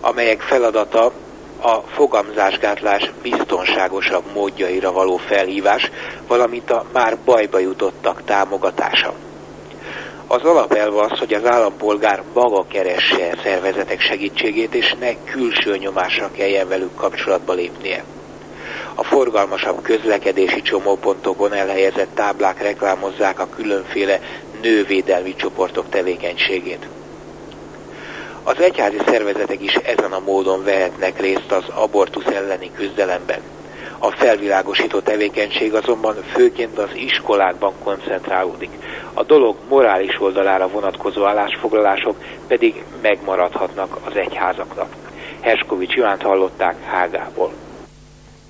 amelyek 0.00 0.40
feladata 0.40 1.12
a 1.62 1.84
fogamzásgátlás 1.94 3.10
biztonságosabb 3.22 4.24
módjaira 4.34 4.92
való 4.92 5.16
felhívás, 5.16 5.90
valamint 6.26 6.70
a 6.70 6.84
már 6.92 7.18
bajba 7.24 7.58
jutottak 7.58 8.22
támogatása. 8.24 9.12
Az 10.26 10.42
alapelv 10.42 10.96
az, 10.96 11.18
hogy 11.18 11.34
az 11.34 11.44
állampolgár 11.44 12.22
maga 12.32 12.66
keresse 12.66 13.36
szervezetek 13.42 14.00
segítségét, 14.00 14.74
és 14.74 14.94
ne 15.00 15.14
külső 15.24 15.76
nyomásra 15.76 16.30
kelljen 16.36 16.68
velük 16.68 16.94
kapcsolatba 16.94 17.52
lépnie. 17.52 18.04
A 18.94 19.04
forgalmasabb 19.04 19.82
közlekedési 19.82 20.62
csomópontokon 20.62 21.52
elhelyezett 21.52 22.14
táblák 22.14 22.62
reklámozzák 22.62 23.40
a 23.40 23.48
különféle 23.56 24.20
nővédelmi 24.62 25.34
csoportok 25.36 25.88
tevékenységét. 25.88 26.86
Az 28.44 28.60
egyházi 28.60 28.98
szervezetek 29.06 29.62
is 29.62 29.74
ezen 29.74 30.12
a 30.12 30.20
módon 30.20 30.64
vehetnek 30.64 31.20
részt 31.20 31.52
az 31.52 31.64
abortusz 31.68 32.26
elleni 32.26 32.70
küzdelemben. 32.74 33.40
A 33.98 34.10
felvilágosító 34.10 34.98
tevékenység 34.98 35.74
azonban 35.74 36.14
főként 36.14 36.78
az 36.78 36.90
iskolákban 36.94 37.72
koncentrálódik. 37.84 38.70
A 39.14 39.22
dolog 39.22 39.56
morális 39.68 40.20
oldalára 40.20 40.68
vonatkozó 40.68 41.24
állásfoglalások 41.24 42.16
pedig 42.46 42.84
megmaradhatnak 43.02 43.98
az 44.04 44.16
egyházaknak. 44.16 44.96
Herskovics 45.40 45.94
Ivánt 45.94 46.22
hallották 46.22 46.84
Hágából. 46.84 47.52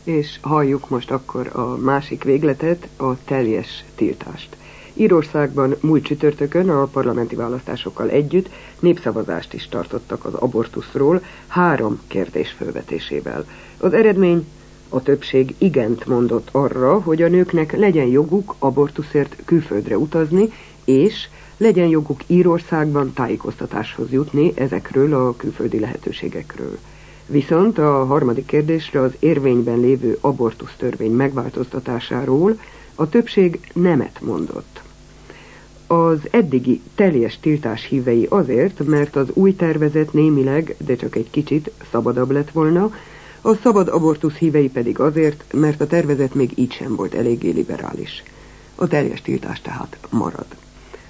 És 0.05 0.39
halljuk 0.43 0.89
most 0.89 1.11
akkor 1.11 1.51
a 1.53 1.77
másik 1.77 2.25
végletet, 2.25 2.89
a 2.99 3.25
teljes 3.25 3.85
tiltást. 3.97 4.49
Írországban 4.95 5.77
múlt 5.81 6.05
csütörtökön 6.05 6.71
a 6.71 6.85
parlamenti 6.85 7.35
választásokkal 7.35 8.11
együtt 8.11 8.49
népszavazást 8.81 9.53
is 9.53 9.69
tartottak 9.69 10.25
az 10.25 10.35
abortuszról 10.35 11.23
három 11.47 12.01
kérdés 12.07 12.51
fölvetésével. 12.51 13.45
Az 13.79 13.93
eredmény 13.93 14.47
a 14.89 15.03
többség 15.03 15.55
igent 15.59 16.07
mondott 16.07 16.49
arra, 16.53 17.01
hogy 17.01 17.23
a 17.23 17.29
nőknek 17.29 17.77
legyen 17.77 18.07
joguk 18.07 18.55
abortuszért 18.59 19.37
külföldre 19.45 19.99
utazni, 19.99 20.49
és 20.85 21.29
legyen 21.57 21.87
joguk 21.89 22.21
Írországban 22.27 23.13
tájékoztatáshoz 23.13 24.11
jutni 24.11 24.53
ezekről 24.55 25.15
a 25.15 25.37
külföldi 25.37 25.79
lehetőségekről. 25.79 26.79
Viszont 27.27 27.79
a 27.79 28.05
harmadik 28.05 28.47
kérdésre 28.47 29.01
az 29.01 29.13
érvényben 29.19 29.81
lévő 29.81 30.19
abortusz 30.21 30.75
törvény 30.77 31.13
megváltoztatásáról 31.13 32.59
a 32.95 33.09
többség 33.09 33.61
nemet 33.73 34.21
mondott. 34.21 34.82
Az 35.93 36.19
eddigi 36.31 36.81
teljes 36.95 37.39
tiltás 37.41 37.85
hívei 37.85 38.27
azért, 38.31 38.85
mert 38.85 39.17
az 39.17 39.29
új 39.33 39.57
tervezet 39.57 40.13
némileg, 40.13 40.77
de 40.87 40.97
csak 40.97 41.17
egy 41.17 41.31
kicsit 41.31 41.71
szabadabb 41.91 42.31
lett 42.31 42.51
volna, 42.51 42.91
a 43.41 43.55
szabad 43.55 43.89
abortusz 43.89 44.35
hívei 44.35 44.69
pedig 44.69 44.99
azért, 45.01 45.45
mert 45.53 45.81
a 45.81 45.87
tervezet 45.87 46.35
még 46.35 46.53
így 46.55 46.73
sem 46.73 46.97
volt 46.97 47.15
eléggé 47.15 47.51
liberális. 47.51 48.23
A 48.75 48.87
teljes 48.87 49.23
tiltás 49.23 49.61
tehát 49.61 49.99
marad. 50.11 50.47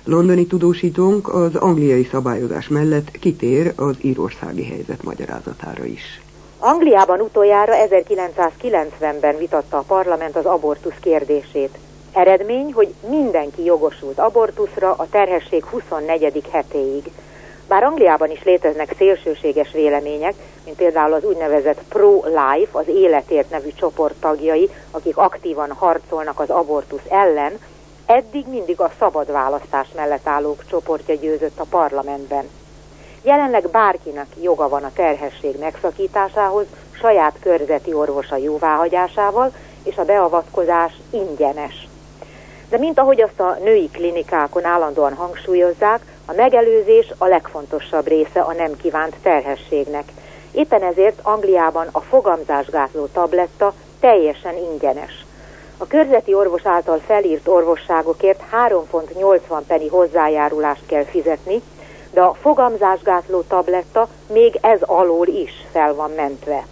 Londoni 0.04 0.46
tudósítónk 0.46 1.34
az 1.34 1.54
angliai 1.54 2.08
szabályozás 2.10 2.68
mellett 2.68 3.10
kitér 3.10 3.72
az 3.76 3.96
írországi 4.00 4.64
helyzet 4.64 5.02
magyarázatára 5.02 5.84
is. 5.84 6.20
Angliában 6.58 7.20
utoljára 7.20 7.72
1990-ben 7.90 9.36
vitatta 9.38 9.76
a 9.76 9.84
parlament 9.86 10.36
az 10.36 10.44
abortusz 10.44 10.98
kérdését. 11.00 11.78
Eredmény, 12.12 12.72
hogy 12.72 12.94
mindenki 13.08 13.64
jogosult 13.64 14.18
abortuszra 14.18 14.94
a 14.96 15.06
terhesség 15.10 15.64
24. 15.64 16.42
hetéig. 16.50 17.10
Bár 17.68 17.82
Angliában 17.82 18.30
is 18.30 18.42
léteznek 18.42 18.94
szélsőséges 18.96 19.72
vélemények, 19.72 20.34
mint 20.64 20.76
például 20.76 21.12
az 21.12 21.24
úgynevezett 21.24 21.82
pro-life, 21.88 22.78
az 22.78 22.88
életért 22.88 23.50
nevű 23.50 23.68
csoport 23.74 24.14
tagjai, 24.20 24.70
akik 24.90 25.16
aktívan 25.16 25.72
harcolnak 25.72 26.40
az 26.40 26.50
abortusz 26.50 27.08
ellen, 27.08 27.58
eddig 28.06 28.46
mindig 28.48 28.80
a 28.80 28.92
szabad 28.98 29.32
választás 29.32 29.88
mellett 29.94 30.26
állók 30.26 30.64
csoportja 30.66 31.14
győzött 31.14 31.58
a 31.58 31.66
parlamentben. 31.70 32.48
Jelenleg 33.22 33.68
bárkinek 33.68 34.26
joga 34.40 34.68
van 34.68 34.84
a 34.84 34.92
terhesség 34.94 35.58
megszakításához, 35.58 36.66
saját 36.90 37.36
körzeti 37.40 37.92
orvosa 37.92 38.36
jóváhagyásával, 38.36 39.52
és 39.82 39.96
a 39.96 40.04
beavatkozás 40.04 40.92
ingyenes. 41.10 41.90
De 42.72 42.78
mint 42.78 42.98
ahogy 42.98 43.20
azt 43.20 43.40
a 43.40 43.56
női 43.62 43.88
klinikákon 43.90 44.64
állandóan 44.64 45.14
hangsúlyozzák, 45.14 46.00
a 46.26 46.32
megelőzés 46.32 47.12
a 47.18 47.26
legfontosabb 47.26 48.06
része 48.06 48.40
a 48.40 48.52
nem 48.52 48.76
kívánt 48.76 49.16
terhességnek. 49.22 50.04
Éppen 50.52 50.82
ezért 50.82 51.20
Angliában 51.22 51.88
a 51.92 52.00
fogamzásgátló 52.00 53.06
tabletta 53.06 53.72
teljesen 54.00 54.56
ingyenes. 54.56 55.24
A 55.76 55.86
körzeti 55.86 56.34
orvos 56.34 56.66
által 56.66 56.98
felírt 56.98 57.48
orvosságokért 57.48 58.40
3 58.50 58.84
font 58.86 59.14
80 59.18 59.66
penny 59.66 59.88
hozzájárulást 59.88 60.86
kell 60.86 61.04
fizetni, 61.04 61.62
de 62.10 62.20
a 62.20 62.34
fogamzásgátló 62.40 63.40
tabletta 63.40 64.08
még 64.32 64.58
ez 64.60 64.82
alól 64.82 65.26
is 65.26 65.52
fel 65.72 65.94
van 65.94 66.10
mentve. 66.10 66.66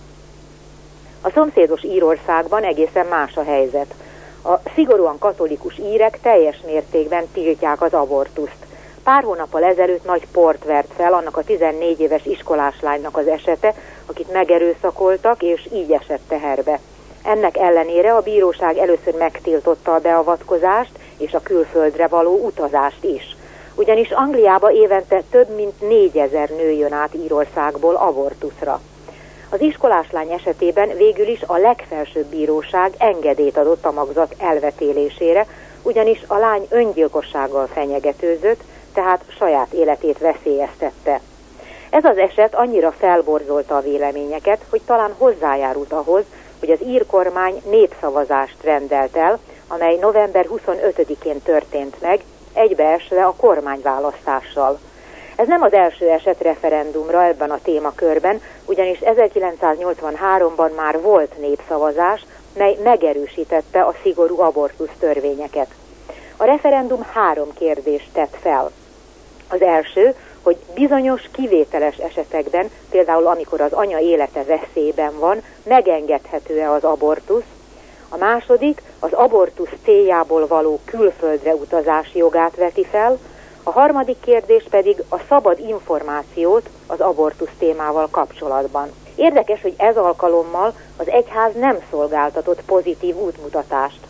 A 1.20 1.30
szomszédos 1.30 1.82
Írországban 1.84 2.62
egészen 2.62 3.06
más 3.06 3.36
a 3.36 3.42
helyzet. 3.42 3.94
A 4.42 4.70
szigorúan 4.74 5.18
katolikus 5.18 5.78
írek 5.78 6.20
teljes 6.20 6.60
mértékben 6.66 7.24
tiltják 7.32 7.82
az 7.82 7.92
abortuszt. 7.92 8.66
Pár 9.04 9.22
hónappal 9.22 9.64
ezelőtt 9.64 10.04
nagy 10.04 10.26
port 10.32 10.64
vert 10.64 10.92
fel 10.96 11.12
annak 11.12 11.36
a 11.36 11.44
14 11.44 12.00
éves 12.00 12.26
iskolás 12.26 12.80
lánynak 12.80 13.16
az 13.16 13.26
esete, 13.26 13.74
akit 14.06 14.32
megerőszakoltak, 14.32 15.42
és 15.42 15.68
így 15.72 15.92
esett 15.92 16.22
teherbe. 16.28 16.78
Ennek 17.24 17.56
ellenére 17.56 18.14
a 18.14 18.20
bíróság 18.20 18.76
először 18.76 19.14
megtiltotta 19.14 19.94
a 19.94 20.00
beavatkozást 20.00 20.92
és 21.16 21.34
a 21.34 21.42
külföldre 21.42 22.06
való 22.06 22.44
utazást 22.44 23.04
is. 23.04 23.36
Ugyanis 23.74 24.10
Angliába 24.10 24.72
évente 24.72 25.22
több 25.30 25.54
mint 25.54 25.80
négyezer 25.80 26.48
nő 26.48 26.70
jön 26.70 26.92
át 26.92 27.14
Írországból 27.14 27.94
abortuszra. 27.94 28.80
Az 29.52 29.60
iskoláslány 29.60 30.30
esetében 30.30 30.96
végül 30.96 31.26
is 31.26 31.42
a 31.46 31.56
legfelsőbb 31.56 32.26
bíróság 32.26 32.94
engedélyt 32.98 33.56
adott 33.56 33.84
a 33.84 33.92
magzat 33.92 34.34
elvetélésére, 34.38 35.46
ugyanis 35.82 36.22
a 36.26 36.38
lány 36.38 36.66
öngyilkossággal 36.68 37.66
fenyegetőzött, 37.66 38.60
tehát 38.94 39.24
saját 39.38 39.72
életét 39.72 40.18
veszélyeztette. 40.18 41.20
Ez 41.90 42.04
az 42.04 42.16
eset 42.16 42.54
annyira 42.54 42.92
felborzolta 42.92 43.76
a 43.76 43.80
véleményeket, 43.80 44.60
hogy 44.70 44.80
talán 44.86 45.14
hozzájárult 45.18 45.92
ahhoz, 45.92 46.24
hogy 46.58 46.70
az 46.70 46.82
ír 46.86 47.06
kormány 47.06 47.62
népszavazást 47.70 48.62
rendelt 48.62 49.16
el, 49.16 49.38
amely 49.68 49.96
november 49.96 50.46
25-én 50.48 51.42
történt 51.42 52.00
meg, 52.00 52.20
egybeesve 52.52 53.24
a 53.24 53.34
kormányválasztással. 53.36 54.78
Ez 55.40 55.46
nem 55.46 55.62
az 55.62 55.72
első 55.72 56.08
eset 56.08 56.40
referendumra 56.42 57.24
ebben 57.24 57.50
a 57.50 57.58
témakörben, 57.62 58.40
ugyanis 58.64 58.98
1983-ban 59.04 60.74
már 60.76 61.00
volt 61.00 61.38
népszavazás, 61.38 62.24
mely 62.56 62.76
megerősítette 62.82 63.82
a 63.82 63.94
szigorú 64.02 64.40
abortusz 64.40 64.90
törvényeket. 64.98 65.66
A 66.36 66.44
referendum 66.44 67.02
három 67.12 67.54
kérdést 67.54 68.08
tett 68.12 68.36
fel. 68.40 68.70
Az 69.48 69.62
első, 69.62 70.14
hogy 70.42 70.56
bizonyos 70.74 71.22
kivételes 71.32 71.96
esetekben, 71.96 72.70
például 72.90 73.26
amikor 73.26 73.60
az 73.60 73.72
anya 73.72 73.98
élete 73.98 74.44
veszélyben 74.44 75.18
van, 75.18 75.42
megengedhető-e 75.62 76.70
az 76.70 76.84
abortusz. 76.84 77.48
A 78.08 78.16
második 78.16 78.82
az 78.98 79.12
abortusz 79.12 79.72
céljából 79.84 80.46
való 80.46 80.80
külföldre 80.84 81.54
utazás 81.54 82.14
jogát 82.14 82.56
veti 82.56 82.84
fel, 82.84 83.18
a 83.62 83.70
harmadik 83.70 84.20
kérdés 84.20 84.64
pedig 84.70 85.02
a 85.08 85.16
szabad 85.28 85.58
információt 85.58 86.68
az 86.86 87.00
abortusz 87.00 87.50
témával 87.58 88.08
kapcsolatban. 88.10 88.88
Érdekes, 89.14 89.62
hogy 89.62 89.74
ez 89.76 89.96
alkalommal 89.96 90.74
az 90.96 91.08
egyház 91.08 91.54
nem 91.54 91.78
szolgáltatott 91.90 92.62
pozitív 92.62 93.16
útmutatást. 93.16 94.00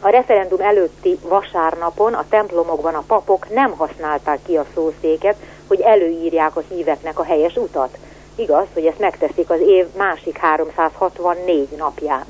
A 0.00 0.08
referendum 0.08 0.60
előtti 0.60 1.18
vasárnapon 1.22 2.14
a 2.14 2.24
templomokban 2.28 2.94
a 2.94 3.04
papok 3.06 3.50
nem 3.50 3.70
használták 3.70 4.38
ki 4.46 4.56
a 4.56 4.66
szószéket, 4.74 5.36
hogy 5.66 5.80
előírják 5.80 6.56
a 6.56 6.62
híveknek 6.68 7.18
a 7.18 7.24
helyes 7.24 7.56
utat. 7.56 7.98
Igaz, 8.34 8.66
hogy 8.72 8.86
ezt 8.86 8.98
megteszik 8.98 9.50
az 9.50 9.60
év 9.60 9.86
másik 9.96 10.36
364 10.36 11.68
napján. 11.76 12.24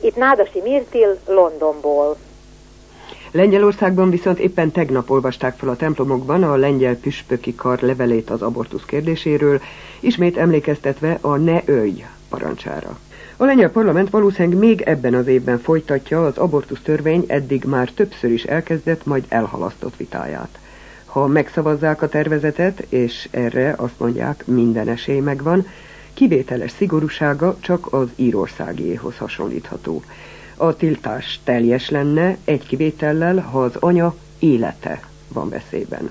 Itt 0.00 0.16
Nádasi 0.16 0.60
Mirtil, 0.60 1.18
Londonból. 1.26 2.16
Lengyelországban 3.36 4.10
viszont 4.10 4.38
éppen 4.38 4.70
tegnap 4.70 5.10
olvasták 5.10 5.56
fel 5.56 5.68
a 5.68 5.76
templomokban 5.76 6.42
a 6.42 6.56
lengyel 6.56 6.96
püspöki 6.96 7.54
kar 7.54 7.80
levelét 7.80 8.30
az 8.30 8.42
abortusz 8.42 8.84
kérdéséről, 8.84 9.60
ismét 10.00 10.36
emlékeztetve 10.36 11.18
a 11.20 11.36
ne 11.36 11.60
ölj 11.64 12.04
parancsára. 12.28 12.98
A 13.36 13.44
lengyel 13.44 13.70
parlament 13.70 14.10
valószínűleg 14.10 14.58
még 14.58 14.80
ebben 14.80 15.14
az 15.14 15.26
évben 15.26 15.58
folytatja 15.58 16.26
az 16.26 16.38
abortusz 16.38 16.80
törvény 16.82 17.24
eddig 17.26 17.64
már 17.64 17.90
többször 17.90 18.30
is 18.30 18.44
elkezdett, 18.44 19.06
majd 19.06 19.24
elhalasztott 19.28 19.96
vitáját. 19.96 20.58
Ha 21.04 21.26
megszavazzák 21.26 22.02
a 22.02 22.08
tervezetet, 22.08 22.86
és 22.88 23.28
erre 23.30 23.74
azt 23.76 23.98
mondják, 23.98 24.46
minden 24.46 24.88
esély 24.88 25.20
megvan, 25.20 25.66
kivételes 26.12 26.70
szigorúsága 26.70 27.56
csak 27.60 27.92
az 27.92 28.08
írországiéhoz 28.16 29.16
hasonlítható. 29.16 30.02
A 30.56 30.76
tiltás 30.76 31.40
teljes 31.44 31.90
lenne 31.90 32.36
egy 32.44 32.66
kivétellel, 32.66 33.38
ha 33.38 33.62
az 33.62 33.76
anya 33.76 34.14
élete 34.38 35.00
van 35.28 35.48
veszélyben. 35.48 36.10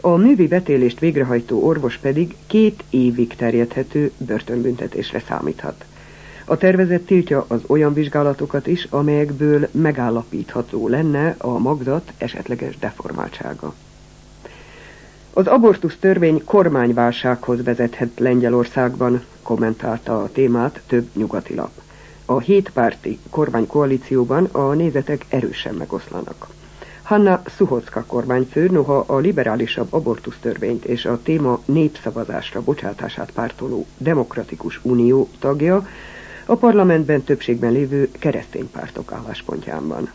A 0.00 0.16
művi 0.16 0.46
betélést 0.46 0.98
végrehajtó 0.98 1.66
orvos 1.66 1.96
pedig 1.96 2.36
két 2.46 2.84
évig 2.90 3.34
terjedhető 3.34 4.12
börtönbüntetésre 4.16 5.22
számíthat. 5.28 5.84
A 6.44 6.56
tervezet 6.56 7.02
tiltja 7.02 7.44
az 7.48 7.60
olyan 7.66 7.94
vizsgálatokat 7.94 8.66
is, 8.66 8.86
amelyekből 8.90 9.68
megállapítható 9.70 10.88
lenne 10.88 11.34
a 11.38 11.58
magzat 11.58 12.12
esetleges 12.18 12.78
deformáltsága. 12.78 13.74
Az 15.32 15.46
abortusz 15.46 15.96
törvény 16.00 16.44
kormányválsághoz 16.44 17.62
vezethet 17.62 18.18
Lengyelországban, 18.18 19.24
kommentálta 19.42 20.22
a 20.22 20.32
témát 20.32 20.80
több 20.86 21.08
nyugati 21.14 21.54
lap. 21.54 21.81
A 22.32 22.40
hétpárti 22.40 23.18
kormánykoalícióban 23.30 24.44
a 24.44 24.72
nézetek 24.72 25.24
erősen 25.28 25.74
megoszlanak. 25.74 26.46
Hanna 27.02 27.42
Szuhocka 27.56 28.04
kormányfő, 28.06 28.68
noha 28.70 29.04
a 29.06 29.18
liberálisabb 29.18 29.92
abortusz 29.92 30.38
törvényt 30.40 30.84
és 30.84 31.04
a 31.04 31.20
téma 31.22 31.60
népszavazásra 31.64 32.62
bocsátását 32.62 33.30
pártoló 33.30 33.86
Demokratikus 33.98 34.80
Unió 34.82 35.28
tagja, 35.38 35.86
a 36.46 36.54
parlamentben 36.54 37.22
többségben 37.22 37.72
lévő 37.72 38.10
keresztény 38.18 38.70
pártok 38.70 39.12
álláspontján 39.12 39.88
van. 39.88 40.10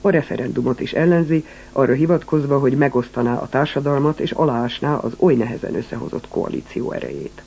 A 0.00 0.10
referendumot 0.10 0.80
is 0.80 0.92
ellenzi, 0.92 1.44
arra 1.72 1.92
hivatkozva, 1.92 2.58
hogy 2.58 2.76
megosztaná 2.76 3.34
a 3.34 3.48
társadalmat 3.48 4.20
és 4.20 4.30
aláásná 4.30 4.94
az 4.94 5.12
oly 5.18 5.34
nehezen 5.34 5.74
összehozott 5.74 6.28
koalíció 6.28 6.92
erejét. 6.92 7.42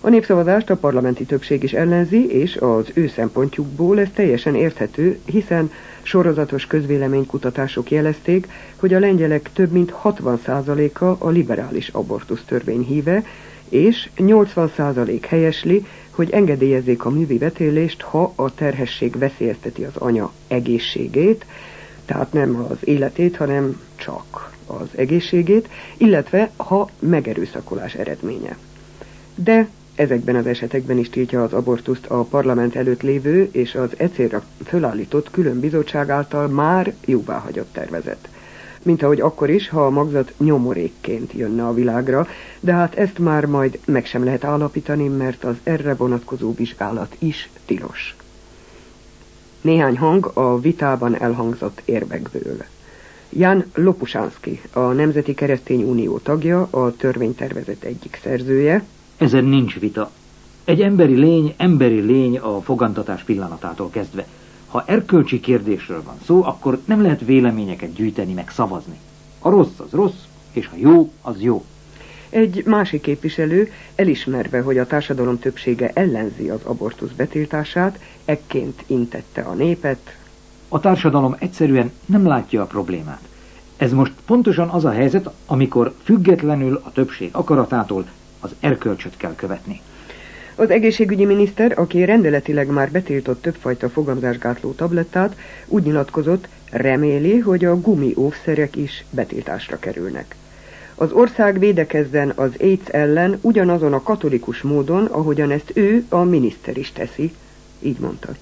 A 0.00 0.08
népszavazást 0.08 0.70
a 0.70 0.76
parlamenti 0.76 1.24
többség 1.24 1.62
is 1.62 1.72
ellenzi, 1.72 2.26
és 2.26 2.56
az 2.56 2.90
ő 2.94 3.08
szempontjukból 3.08 4.00
ez 4.00 4.08
teljesen 4.14 4.54
érthető, 4.54 5.18
hiszen 5.24 5.70
sorozatos 6.02 6.66
közvéleménykutatások 6.66 7.90
jelezték, 7.90 8.48
hogy 8.76 8.94
a 8.94 8.98
lengyelek 8.98 9.50
több 9.52 9.72
mint 9.72 9.94
60%-a 10.04 11.04
a 11.04 11.28
liberális 11.28 11.88
abortusz 11.88 12.42
törvény 12.46 12.82
híve, 12.82 13.22
és 13.68 14.08
80% 14.16 15.20
helyesli, 15.28 15.86
hogy 16.10 16.30
engedélyezzék 16.30 17.04
a 17.04 17.10
művi 17.10 17.38
vetélést, 17.38 18.02
ha 18.02 18.32
a 18.34 18.54
terhesség 18.54 19.18
veszélyezteti 19.18 19.84
az 19.84 19.96
anya 19.96 20.32
egészségét, 20.48 21.46
tehát 22.04 22.32
nem 22.32 22.66
az 22.70 22.76
életét, 22.80 23.36
hanem 23.36 23.80
csak 23.96 24.52
az 24.66 24.88
egészségét, 24.96 25.68
illetve 25.96 26.50
ha 26.56 26.90
megerőszakolás 26.98 27.94
eredménye. 27.94 28.56
De 29.34 29.68
ezekben 29.96 30.36
az 30.36 30.46
esetekben 30.46 30.98
is 30.98 31.10
tiltja 31.10 31.42
az 31.42 31.52
abortuszt 31.52 32.06
a 32.06 32.22
parlament 32.22 32.76
előtt 32.76 33.02
lévő 33.02 33.48
és 33.52 33.74
az 33.74 33.90
ecélra 33.96 34.42
fölállított 34.64 35.30
külön 35.30 35.60
bizottság 35.60 36.10
által 36.10 36.48
már 36.48 36.94
jóváhagyott 37.04 37.72
tervezet 37.72 38.28
mint 38.86 39.02
ahogy 39.02 39.20
akkor 39.20 39.50
is, 39.50 39.68
ha 39.68 39.86
a 39.86 39.90
magzat 39.90 40.32
nyomorékként 40.38 41.32
jönne 41.32 41.66
a 41.66 41.74
világra, 41.74 42.26
de 42.60 42.72
hát 42.72 42.94
ezt 42.94 43.18
már 43.18 43.46
majd 43.46 43.78
meg 43.84 44.06
sem 44.06 44.24
lehet 44.24 44.44
állapítani, 44.44 45.08
mert 45.08 45.44
az 45.44 45.56
erre 45.62 45.94
vonatkozó 45.94 46.54
vizsgálat 46.54 47.16
is 47.18 47.50
tilos. 47.64 48.16
Néhány 49.60 49.98
hang 49.98 50.30
a 50.34 50.60
vitában 50.60 51.20
elhangzott 51.20 51.82
érvekből. 51.84 52.64
Jan 53.28 53.64
Lopusánszki, 53.74 54.60
a 54.72 54.80
Nemzeti 54.80 55.34
Keresztény 55.34 55.82
Unió 55.82 56.18
tagja, 56.18 56.68
a 56.70 56.96
törvénytervezet 56.96 57.82
egyik 57.84 58.18
szerzője. 58.22 58.84
Ezen 59.16 59.44
nincs 59.44 59.78
vita. 59.78 60.10
Egy 60.64 60.82
emberi 60.82 61.14
lény, 61.14 61.54
emberi 61.56 62.00
lény 62.00 62.38
a 62.38 62.60
fogantatás 62.60 63.22
pillanatától 63.22 63.90
kezdve. 63.90 64.26
Ha 64.66 64.84
erkölcsi 64.86 65.40
kérdésről 65.40 66.02
van 66.02 66.14
szó, 66.24 66.44
akkor 66.44 66.80
nem 66.84 67.02
lehet 67.02 67.24
véleményeket 67.24 67.92
gyűjteni, 67.92 68.32
meg 68.32 68.50
szavazni. 68.50 68.98
A 69.38 69.50
rossz 69.50 69.78
az 69.78 69.90
rossz, 69.90 70.22
és 70.52 70.66
a 70.72 70.76
jó 70.76 71.12
az 71.22 71.40
jó. 71.40 71.64
Egy 72.28 72.62
másik 72.66 73.00
képviselő, 73.00 73.72
elismerve, 73.94 74.60
hogy 74.60 74.78
a 74.78 74.86
társadalom 74.86 75.38
többsége 75.38 75.90
ellenzi 75.94 76.48
az 76.48 76.60
abortusz 76.62 77.10
betiltását, 77.10 77.98
ekként 78.24 78.84
intette 78.86 79.42
a 79.42 79.54
népet. 79.54 80.16
A 80.68 80.80
társadalom 80.80 81.36
egyszerűen 81.38 81.92
nem 82.06 82.26
látja 82.26 82.62
a 82.62 82.66
problémát. 82.66 83.28
Ez 83.76 83.92
most 83.92 84.12
pontosan 84.26 84.68
az 84.68 84.84
a 84.84 84.90
helyzet, 84.90 85.30
amikor 85.46 85.94
függetlenül 86.02 86.80
a 86.84 86.92
többség 86.92 87.28
akaratától 87.32 88.06
az 88.46 88.54
erkölcsöt 88.60 89.16
kell 89.16 89.34
követni. 89.34 89.80
Az 90.54 90.70
egészségügyi 90.70 91.24
miniszter, 91.24 91.78
aki 91.78 92.04
rendeletileg 92.04 92.68
már 92.68 92.90
betiltott 92.90 93.42
többfajta 93.42 93.88
fogamzásgátló 93.88 94.72
tablettát, 94.72 95.36
úgy 95.66 95.82
nyilatkozott, 95.82 96.48
reméli, 96.70 97.38
hogy 97.38 97.64
a 97.64 97.80
gumi 97.80 98.14
óvszerek 98.16 98.76
is 98.76 99.04
betiltásra 99.10 99.78
kerülnek. 99.78 100.34
Az 100.94 101.12
ország 101.12 101.58
védekezzen 101.58 102.32
az 102.34 102.50
AIDS 102.60 102.88
ellen 102.88 103.38
ugyanazon 103.40 103.92
a 103.92 104.02
katolikus 104.02 104.62
módon, 104.62 105.04
ahogyan 105.04 105.50
ezt 105.50 105.70
ő, 105.74 106.04
a 106.08 106.22
miniszter 106.22 106.76
is 106.76 106.92
teszi, 106.92 107.32
így 107.80 107.98
mondta. 107.98 108.32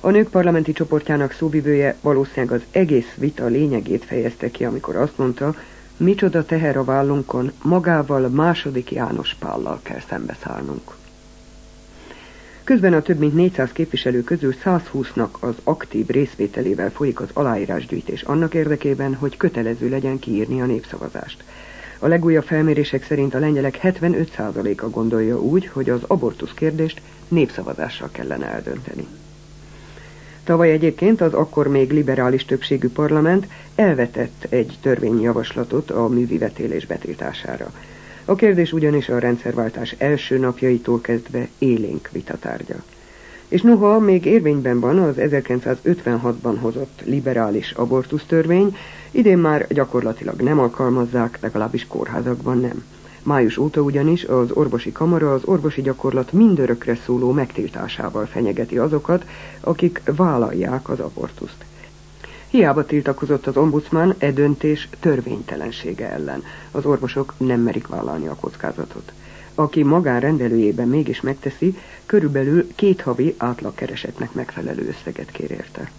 A 0.00 0.10
nők 0.10 0.28
parlamenti 0.28 0.72
csoportjának 0.72 1.32
szóvivője 1.32 1.96
valószínűleg 2.00 2.52
az 2.52 2.62
egész 2.70 3.14
vita 3.16 3.46
lényegét 3.46 4.04
fejezte 4.04 4.50
ki, 4.50 4.64
amikor 4.64 4.96
azt 4.96 5.18
mondta, 5.18 5.54
micsoda 6.00 6.44
teher 6.44 6.76
a 6.76 6.84
vállunkon, 6.84 7.52
magával 7.62 8.28
második 8.28 8.90
János 8.90 9.34
Pállal 9.34 9.80
kell 9.82 10.00
szembeszállnunk. 10.08 10.94
Közben 12.64 12.92
a 12.92 13.02
több 13.02 13.18
mint 13.18 13.34
400 13.34 13.72
képviselő 13.72 14.22
közül 14.22 14.54
120-nak 14.64 15.30
az 15.40 15.54
aktív 15.64 16.06
részvételével 16.06 16.90
folyik 16.90 17.20
az 17.20 17.28
aláírásgyűjtés 17.32 18.22
annak 18.22 18.54
érdekében, 18.54 19.14
hogy 19.14 19.36
kötelező 19.36 19.88
legyen 19.88 20.18
kiírni 20.18 20.60
a 20.60 20.66
népszavazást. 20.66 21.44
A 21.98 22.06
legújabb 22.06 22.44
felmérések 22.44 23.04
szerint 23.04 23.34
a 23.34 23.38
lengyelek 23.38 23.78
75%-a 23.82 24.88
gondolja 24.88 25.40
úgy, 25.40 25.66
hogy 25.66 25.90
az 25.90 26.00
abortusz 26.06 26.54
kérdést 26.54 27.00
népszavazással 27.28 28.08
kellene 28.12 28.46
eldönteni. 28.46 29.06
Tavaly 30.50 30.70
egyébként 30.70 31.20
az 31.20 31.32
akkor 31.34 31.68
még 31.68 31.90
liberális 31.90 32.44
többségű 32.44 32.88
parlament 32.88 33.46
elvetett 33.74 34.46
egy 34.48 34.78
törvényjavaslatot 34.82 35.90
a 35.90 36.08
művivetélés 36.08 36.86
betiltására. 36.86 37.72
A 38.24 38.34
kérdés 38.34 38.72
ugyanis 38.72 39.08
a 39.08 39.18
rendszerváltás 39.18 39.94
első 39.98 40.38
napjaitól 40.38 41.00
kezdve 41.00 41.48
élénk 41.58 42.08
vitatárgya. 42.12 42.74
És 43.48 43.62
noha 43.62 43.98
még 43.98 44.24
érvényben 44.24 44.80
van 44.80 44.98
az 44.98 45.14
1956-ban 45.18 46.56
hozott 46.60 47.00
liberális 47.04 47.70
abortusztörvény, 47.70 48.76
idén 49.10 49.38
már 49.38 49.66
gyakorlatilag 49.68 50.40
nem 50.40 50.58
alkalmazzák, 50.58 51.38
legalábbis 51.40 51.86
kórházakban 51.86 52.60
nem. 52.60 52.84
Május 53.22 53.56
óta 53.56 53.80
ugyanis 53.80 54.24
az 54.24 54.50
orvosi 54.50 54.92
kamara 54.92 55.32
az 55.32 55.44
orvosi 55.44 55.82
gyakorlat 55.82 56.32
mindörökre 56.32 56.94
szóló 57.04 57.32
megtiltásával 57.32 58.26
fenyegeti 58.26 58.78
azokat, 58.78 59.24
akik 59.60 60.02
vállalják 60.04 60.88
az 60.88 61.00
abortuszt. 61.00 61.64
Hiába 62.50 62.84
tiltakozott 62.84 63.46
az 63.46 63.56
ombudsman 63.56 64.14
e 64.18 64.32
döntés 64.32 64.88
törvénytelensége 65.00 66.10
ellen. 66.10 66.42
Az 66.70 66.84
orvosok 66.84 67.34
nem 67.36 67.60
merik 67.60 67.86
vállalni 67.86 68.26
a 68.26 68.34
kockázatot. 68.34 69.12
Aki 69.54 69.82
magánrendelőjében 69.82 70.88
mégis 70.88 71.20
megteszi, 71.20 71.76
körülbelül 72.06 72.74
két 72.74 73.00
havi 73.00 73.34
átlagkeresetnek 73.36 74.32
megfelelő 74.32 74.88
összeget 74.88 75.30
kér 75.30 75.50
érte. 75.50 75.90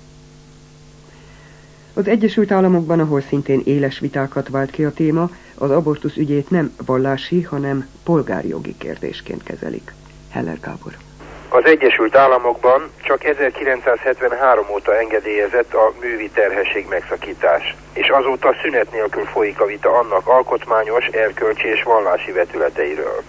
Az 1.94 2.08
Egyesült 2.08 2.52
Államokban, 2.52 3.00
ahol 3.00 3.22
szintén 3.22 3.62
éles 3.66 4.00
vitákat 4.00 4.50
vált 4.50 4.72
ki 4.72 4.84
a 4.84 4.92
téma, 4.92 5.30
az 5.58 5.72
abortusz 5.72 6.16
ügyét 6.16 6.50
nem 6.50 6.74
vallási, 6.86 7.42
hanem 7.42 7.90
polgárjogi 8.04 8.76
kérdésként 8.78 9.44
kezelik. 9.44 9.94
Heller 10.32 10.60
Gábor. 10.60 10.92
Az 11.50 11.66
Egyesült 11.66 12.16
Államokban 12.16 12.90
csak 13.04 13.24
1973 13.24 14.66
óta 14.74 14.98
engedélyezett 14.98 15.74
a 15.74 15.94
művi 16.02 16.30
terhesség 16.30 16.86
megszakítás, 16.90 17.76
és 17.94 18.10
azóta 18.10 18.56
szünet 18.62 18.92
nélkül 18.92 19.26
folyik 19.26 19.62
a 19.62 19.66
vita 19.66 19.98
annak 19.98 20.28
alkotmányos, 20.28 21.06
erkölcsi 21.06 21.68
és 21.68 21.84
vallási 21.84 22.32
vetületeiről. 22.32 23.24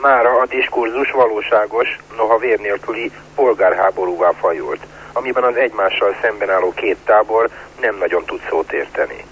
Mára 0.00 0.40
a 0.40 0.46
diskurzus 0.46 1.10
valóságos, 1.10 1.98
noha 2.16 2.38
vér 2.38 2.58
nélküli 2.58 3.10
polgárháborúvá 3.34 4.30
fajult, 4.30 4.86
amiben 5.12 5.42
az 5.42 5.56
egymással 5.56 6.16
szemben 6.22 6.50
álló 6.50 6.72
két 6.74 6.96
tábor 7.04 7.48
nem 7.80 7.96
nagyon 7.96 8.24
tud 8.24 8.40
szót 8.48 8.72
érteni. 8.72 9.24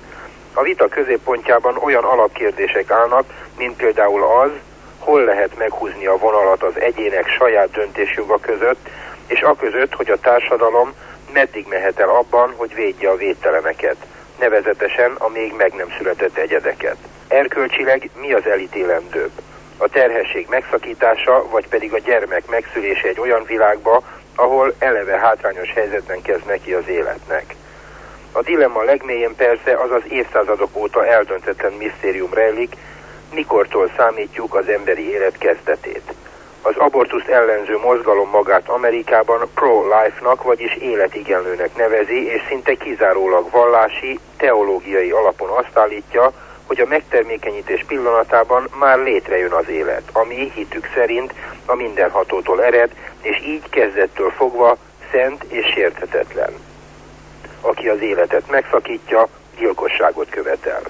A 0.55 0.63
vita 0.63 0.89
középpontjában 0.89 1.77
olyan 1.77 2.05
alapkérdések 2.05 2.91
állnak, 2.91 3.25
mint 3.59 3.77
például 3.77 4.23
az, 4.23 4.51
hol 4.99 5.25
lehet 5.25 5.59
meghúzni 5.59 6.07
a 6.07 6.17
vonalat 6.17 6.63
az 6.63 6.81
egyének 6.81 7.29
saját 7.29 7.71
döntésjoga 7.71 8.39
között, 8.39 8.89
és 9.27 9.41
a 9.41 9.55
között, 9.55 9.95
hogy 9.95 10.11
a 10.11 10.21
társadalom 10.21 10.93
meddig 11.33 11.67
mehet 11.69 11.99
el 11.99 12.09
abban, 12.09 12.55
hogy 12.57 12.75
védje 12.75 13.11
a 13.11 13.17
védteleneket, 13.17 13.97
nevezetesen 14.39 15.13
a 15.19 15.29
még 15.29 15.55
meg 15.57 15.73
nem 15.73 15.95
született 15.99 16.37
egyedeket. 16.37 16.97
Erkölcsileg 17.29 18.11
mi 18.21 18.33
az 18.33 18.47
elítélendőbb? 18.47 19.31
A 19.77 19.89
terhesség 19.89 20.47
megszakítása, 20.51 21.49
vagy 21.51 21.69
pedig 21.69 21.93
a 21.93 21.99
gyermek 21.99 22.47
megszülése 22.47 23.09
egy 23.09 23.21
olyan 23.21 23.45
világba, 23.45 24.03
ahol 24.35 24.75
eleve 24.79 25.19
hátrányos 25.19 25.73
helyzetben 25.73 26.23
kezd 26.23 26.47
neki 26.47 26.73
az 26.73 26.89
életnek. 26.89 27.55
A 28.33 28.43
dilemma 28.43 28.83
legmélyén 28.83 29.35
persze 29.37 29.75
az 29.75 29.91
az 29.91 30.03
évszázadok 30.09 30.77
óta 30.77 31.07
eldöntetlen 31.07 31.73
misztérium 31.73 32.35
rejlik, 32.35 32.77
mikortól 33.33 33.91
számítjuk 33.97 34.55
az 34.55 34.69
emberi 34.69 35.11
élet 35.11 35.39
kezdetét. 35.39 36.13
Az 36.63 36.77
abortuszt 36.77 37.29
ellenző 37.29 37.77
mozgalom 37.77 38.31
magát 38.31 38.69
Amerikában 38.69 39.49
pro-life-nak, 39.55 40.43
vagyis 40.43 40.75
életigenlőnek 40.75 41.77
nevezi, 41.77 42.27
és 42.27 42.43
szinte 42.49 42.75
kizárólag 42.75 43.51
vallási, 43.51 44.19
teológiai 44.37 45.11
alapon 45.11 45.49
azt 45.49 45.79
állítja, 45.79 46.33
hogy 46.67 46.81
a 46.81 46.87
megtermékenyítés 46.87 47.85
pillanatában 47.87 48.69
már 48.79 48.99
létrejön 48.99 49.53
az 49.53 49.69
élet, 49.69 50.03
ami 50.13 50.51
hitük 50.55 50.91
szerint 50.95 51.35
a 51.67 51.75
mindenhatótól 51.75 52.65
ered, 52.65 52.91
és 53.23 53.43
így 53.45 53.69
kezdettől 53.71 54.31
fogva 54.31 54.77
szent 55.11 55.45
és 55.45 55.67
sérthetetlen. 55.75 56.53
Aki 57.61 57.89
az 57.89 58.01
életet 58.01 58.51
megszakítja, 58.51 59.29
gyilkosságot 59.59 60.31
követel. 60.31 60.83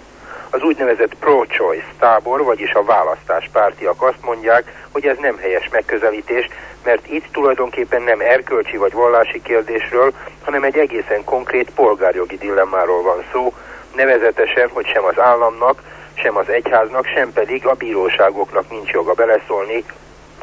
Az 0.50 0.62
úgynevezett 0.62 1.14
pro-choice 1.14 1.92
tábor, 1.98 2.44
vagyis 2.44 2.72
a 2.72 2.84
választáspártiak 2.84 4.02
azt 4.02 4.22
mondják, 4.24 4.86
hogy 4.92 5.06
ez 5.06 5.16
nem 5.20 5.38
helyes 5.38 5.68
megközelítés, 5.72 6.48
mert 6.84 7.06
itt 7.06 7.24
tulajdonképpen 7.32 8.02
nem 8.02 8.20
erkölcsi 8.20 8.76
vagy 8.76 8.92
vallási 8.92 9.42
kérdésről, 9.42 10.12
hanem 10.44 10.64
egy 10.64 10.78
egészen 10.78 11.24
konkrét 11.24 11.70
polgárjogi 11.74 12.36
dilemmáról 12.36 13.02
van 13.02 13.24
szó, 13.32 13.54
nevezetesen, 13.94 14.68
hogy 14.68 14.86
sem 14.86 15.04
az 15.04 15.18
államnak, 15.18 15.82
sem 16.14 16.36
az 16.36 16.48
egyháznak, 16.48 17.06
sem 17.06 17.32
pedig 17.32 17.66
a 17.66 17.74
bíróságoknak 17.74 18.70
nincs 18.70 18.90
joga 18.90 19.12
beleszólni 19.12 19.84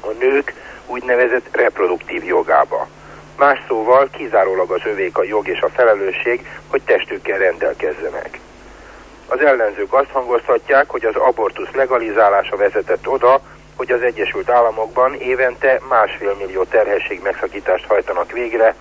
a 0.01 0.11
nők 0.19 0.53
úgynevezett 0.87 1.47
reproduktív 1.51 2.23
jogába. 2.23 2.87
Más 3.37 3.59
szóval 3.67 4.09
kizárólag 4.11 4.71
az 4.71 4.81
övék 4.85 5.17
a 5.17 5.23
jog 5.23 5.47
és 5.47 5.61
a 5.61 5.69
felelősség, 5.69 6.47
hogy 6.67 6.81
testükkel 6.81 7.37
rendelkezzenek. 7.37 8.39
Az 9.27 9.39
ellenzők 9.39 9.93
azt 9.93 10.11
hangoztatják, 10.11 10.89
hogy 10.89 11.05
az 11.05 11.15
abortusz 11.15 11.71
legalizálása 11.73 12.55
vezetett 12.55 13.07
oda, 13.07 13.41
hogy 13.75 13.91
az 13.91 14.01
Egyesült 14.01 14.49
Államokban 14.49 15.13
évente 15.13 15.79
másfél 15.89 16.35
millió 16.39 16.63
terhesség 16.63 17.21
megszakítást 17.23 17.85
hajtanak 17.85 18.31
végre, 18.31 18.75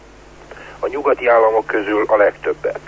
a 0.78 0.86
nyugati 0.86 1.26
államok 1.26 1.66
közül 1.66 2.04
a 2.06 2.16
legtöbbet. 2.16 2.80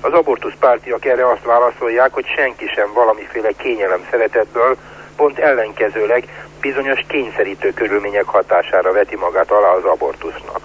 Az 0.00 0.12
abortusz 0.12 0.54
pártiak 0.58 1.04
erre 1.04 1.30
azt 1.30 1.44
válaszolják, 1.44 2.12
hogy 2.12 2.26
senki 2.36 2.66
sem 2.74 2.92
valamiféle 2.92 3.50
kényelem 3.56 4.06
szeretetből, 4.10 4.76
pont 5.16 5.38
ellenkezőleg 5.38 6.46
bizonyos 6.64 7.00
kényszerítő 7.08 7.72
körülmények 7.72 8.24
hatására 8.24 8.92
veti 8.92 9.16
magát 9.16 9.50
alá 9.50 9.68
az 9.68 9.84
abortusznak. 9.84 10.60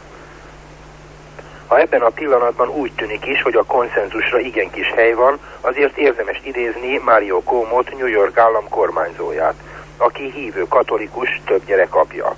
Ha 1.68 1.80
ebben 1.80 2.02
a 2.02 2.10
pillanatban 2.10 2.70
úgy 2.70 2.92
tűnik 2.96 3.26
is, 3.26 3.42
hogy 3.42 3.56
a 3.56 3.64
konszenzusra 3.64 4.40
igen 4.40 4.70
kis 4.70 4.88
hely 4.88 5.14
van, 5.14 5.40
azért 5.62 5.98
érdemes 5.98 6.42
idézni 6.44 6.98
Mario 6.98 7.42
Cuomo-t, 7.46 7.98
New 7.98 8.08
York 8.08 8.38
állam 8.38 8.70
kormányzóját, 8.70 9.56
aki 9.98 10.32
hívő 10.32 10.66
katolikus, 10.68 11.42
több 11.46 11.66
gyerek 11.66 11.96
apja. 11.96 12.36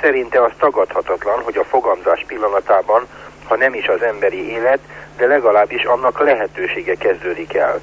Szerinte 0.00 0.42
az 0.42 0.52
tagadhatatlan, 0.58 1.42
hogy 1.42 1.56
a 1.56 1.64
fogamzás 1.64 2.24
pillanatában, 2.26 3.06
ha 3.44 3.56
nem 3.56 3.74
is 3.74 3.86
az 3.86 4.02
emberi 4.02 4.50
élet, 4.50 4.80
de 5.16 5.26
legalábbis 5.26 5.84
annak 5.84 6.20
lehetősége 6.20 6.94
kezdődik 6.94 7.54
el. 7.54 7.80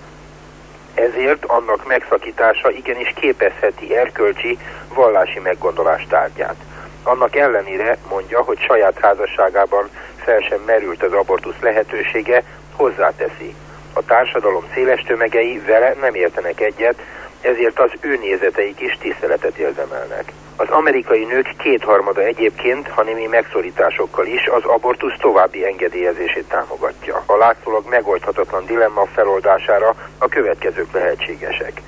Ezért 0.93 1.45
annak 1.45 1.87
megszakítása 1.87 2.71
igenis 2.71 3.13
képezheti 3.15 3.95
erkölcsi, 3.95 4.57
vallási 4.93 5.39
meggondolás 5.39 6.05
tárgyát. 6.09 6.55
Annak 7.03 7.35
ellenére 7.35 7.97
mondja, 8.09 8.41
hogy 8.41 8.59
saját 8.59 8.99
házasságában 8.99 9.89
fel 10.15 10.39
sem 10.39 10.59
merült 10.65 11.03
az 11.03 11.13
abortusz 11.13 11.59
lehetősége, 11.61 12.43
hozzáteszi. 12.75 13.55
A 13.93 14.05
társadalom 14.05 14.63
széles 14.73 15.01
tömegei 15.01 15.59
vele 15.65 15.95
nem 16.01 16.15
értenek 16.15 16.59
egyet, 16.59 17.01
ezért 17.41 17.79
az 17.79 17.91
ő 17.99 18.17
nézeteik 18.17 18.79
is 18.79 18.97
tiszteletet 19.01 19.57
érdemelnek. 19.57 20.31
Az 20.55 20.69
amerikai 20.69 21.23
nők 21.23 21.55
kétharmada 21.57 22.21
egyébként, 22.21 22.87
ha 22.87 23.03
némi 23.03 23.25
megszorításokkal 23.25 24.25
is, 24.25 24.47
az 24.47 24.63
abortusz 24.63 25.17
további 25.19 25.65
engedélyezését 25.65 26.47
támogatja. 26.47 27.23
A 27.25 27.35
látszólag 27.35 27.89
megoldhatatlan 27.89 28.65
dilemma 28.65 29.05
feloldására 29.05 29.95
a 30.17 30.27
következők 30.27 30.91
lehetségesek. 30.91 31.81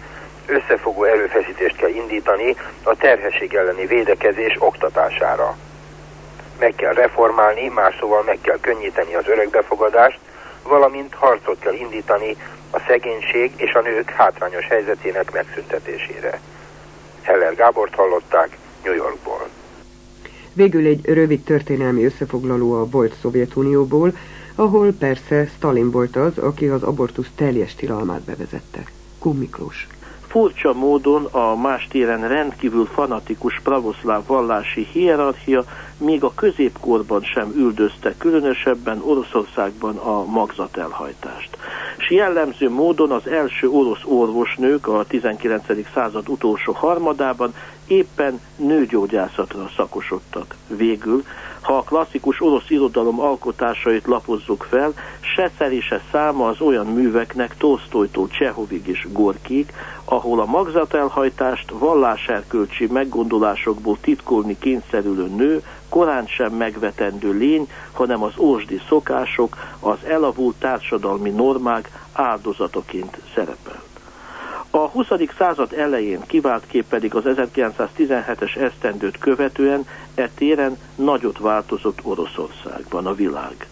Összefogó 0.46 1.04
erőfeszítést 1.04 1.76
kell 1.76 1.90
indítani 1.90 2.56
a 2.84 2.96
terhesség 2.96 3.54
elleni 3.54 3.86
védekezés 3.86 4.56
oktatására. 4.60 5.58
Meg 6.60 6.74
kell 6.76 6.94
reformálni, 6.94 7.68
más 7.68 7.96
szóval 8.00 8.24
meg 8.24 8.38
kell 8.42 8.60
könnyíteni 8.62 9.16
az 9.16 9.28
örökbefogadást, 9.28 10.20
valamint 10.64 11.14
harcot 11.14 11.60
kell 11.60 11.74
indítani 11.74 12.38
a 12.72 12.80
szegénység 12.88 13.52
és 13.58 13.74
a 13.74 13.82
nők 13.82 14.10
hátrányos 14.10 14.68
helyzetének 14.68 15.32
megszüntetésére. 15.32 16.40
Heller 17.26 17.56
Gábort 17.56 17.96
hallották 17.96 18.58
New 18.84 18.94
Yorkból. 18.94 19.50
Végül 20.54 20.86
egy 20.86 21.06
rövid 21.06 21.44
történelmi 21.44 22.06
összefoglaló 22.06 22.74
a 22.74 22.90
volt 22.90 23.16
Szovjetunióból, 23.22 24.18
ahol 24.56 24.94
persze 25.00 25.48
Stalin 25.56 25.92
volt 25.92 26.16
az, 26.16 26.38
aki 26.38 26.68
az 26.68 26.84
abortusz 26.84 27.30
teljes 27.36 27.76
tilalmát 27.76 28.22
bevezette. 28.22 28.84
Kum 29.20 29.38
Miklós. 29.38 29.88
Furcsa 30.36 30.74
módon 30.74 31.26
a 31.26 31.56
más 31.56 31.88
téren 31.90 32.28
rendkívül 32.28 32.86
fanatikus 32.86 33.60
pravoszláv 33.64 34.26
vallási 34.28 34.88
hierarchia 34.92 35.64
még 35.98 36.24
a 36.24 36.34
középkorban 36.34 37.22
sem 37.22 37.52
üldözte, 37.56 38.16
különösebben 38.18 39.02
Oroszországban 39.02 39.98
a 39.98 40.26
magzatelhajtást. 40.26 41.58
És 41.98 42.12
jellemző 42.12 42.70
módon 42.70 43.12
az 43.12 43.28
első 43.28 43.70
orosz 43.70 44.04
orvosnők 44.04 44.88
a 44.88 45.06
19. 45.08 45.64
század 45.94 46.30
utolsó 46.30 46.72
harmadában 46.72 47.54
éppen 47.88 48.42
nőgyógyászatra 48.56 49.70
szakosodtak. 49.76 50.56
Végül, 50.68 51.24
ha 51.66 51.78
a 51.78 51.84
klasszikus 51.84 52.42
orosz 52.42 52.70
irodalom 52.70 53.20
alkotásait 53.20 54.06
lapozzuk 54.06 54.66
fel, 54.70 54.94
se 55.20 55.52
szeri 55.58 55.82
se 55.82 56.02
száma 56.12 56.48
az 56.48 56.62
olyan 56.62 56.86
műveknek 56.86 57.58
Tolsztojtól 57.58 58.28
Csehovig 58.28 58.88
és 58.88 59.08
Gorkig, 59.12 59.74
ahol 60.04 60.40
a 60.40 60.46
magzatelhajtást 60.46 61.70
valláserkölcsi 61.70 62.88
meggondolásokból 62.88 63.98
titkolni 64.02 64.58
kényszerülő 64.60 65.28
nő 65.28 65.64
korán 65.90 66.26
sem 66.28 66.54
megvetendő 66.54 67.32
lény, 67.32 67.68
hanem 67.92 68.24
az 68.24 68.38
ósdi 68.38 68.82
szokások, 68.88 69.58
az 69.80 69.98
elavult 70.08 70.56
társadalmi 70.56 71.30
normák 71.30 72.08
áldozatoként 72.14 73.18
szerepel. 73.36 73.85
A 74.76 74.88
20. 74.88 75.08
század 75.38 75.74
elején 75.74 76.22
kivált 76.28 76.64
kép 76.68 76.86
pedig 76.88 77.16
az 77.16 77.24
1917-es 77.26 78.56
esztendőt 78.58 79.18
követően 79.18 79.88
e 80.16 80.30
téren 80.36 80.78
nagyot 80.96 81.38
változott 81.38 82.00
Oroszországban 82.04 83.06
a 83.06 83.14
világ. 83.14 83.68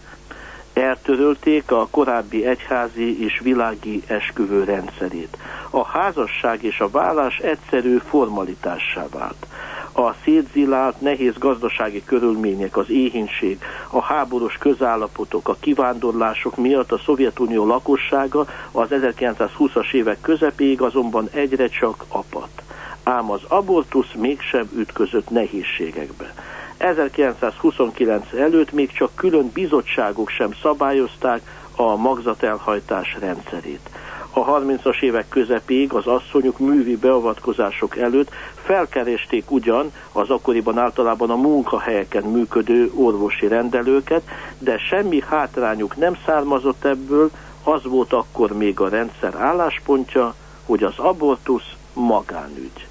Eltörölték 0.72 1.70
a 1.70 1.88
korábbi 1.90 2.46
egyházi 2.46 3.24
és 3.24 3.40
világi 3.42 4.02
esküvő 4.06 4.64
rendszerét. 4.64 5.36
A 5.70 5.84
házasság 5.84 6.62
és 6.62 6.80
a 6.80 6.90
vállás 6.90 7.38
egyszerű 7.38 7.96
formalitássá 7.96 9.06
vált 9.10 9.46
a 9.94 10.14
szétzilált, 10.24 11.00
nehéz 11.00 11.38
gazdasági 11.38 12.04
körülmények, 12.04 12.76
az 12.76 12.90
éhínség, 12.90 13.58
a 13.90 14.02
háborús 14.02 14.56
közállapotok, 14.58 15.48
a 15.48 15.56
kivándorlások 15.60 16.56
miatt 16.56 16.92
a 16.92 17.00
Szovjetunió 17.04 17.66
lakossága 17.66 18.46
az 18.72 18.88
1920-as 18.90 19.92
évek 19.92 20.20
közepéig 20.20 20.80
azonban 20.80 21.28
egyre 21.32 21.68
csak 21.68 22.04
apat. 22.08 22.62
Ám 23.02 23.30
az 23.30 23.40
abortusz 23.48 24.12
mégsem 24.16 24.70
ütközött 24.76 25.30
nehézségekbe. 25.30 26.34
1929 26.76 28.32
előtt 28.32 28.72
még 28.72 28.92
csak 28.92 29.10
külön 29.14 29.50
bizottságok 29.52 30.28
sem 30.28 30.50
szabályozták 30.62 31.40
a 31.76 31.96
magzatelhajtás 31.96 33.16
rendszerét 33.20 33.90
a 34.36 34.44
30-as 34.44 35.02
évek 35.02 35.28
közepéig 35.28 35.92
az 35.92 36.06
asszonyok 36.06 36.58
művi 36.58 36.96
beavatkozások 36.96 37.96
előtt 37.96 38.30
felkeresték 38.64 39.50
ugyan 39.50 39.92
az 40.12 40.30
akkoriban 40.30 40.78
általában 40.78 41.30
a 41.30 41.36
munkahelyeken 41.36 42.22
működő 42.22 42.92
orvosi 42.94 43.46
rendelőket, 43.46 44.22
de 44.58 44.78
semmi 44.78 45.22
hátrányuk 45.28 45.96
nem 45.96 46.16
származott 46.26 46.84
ebből, 46.84 47.30
az 47.62 47.84
volt 47.84 48.12
akkor 48.12 48.52
még 48.52 48.80
a 48.80 48.88
rendszer 48.88 49.34
álláspontja, 49.34 50.34
hogy 50.66 50.82
az 50.82 50.98
abortusz 50.98 51.72
magánügy. 51.92 52.86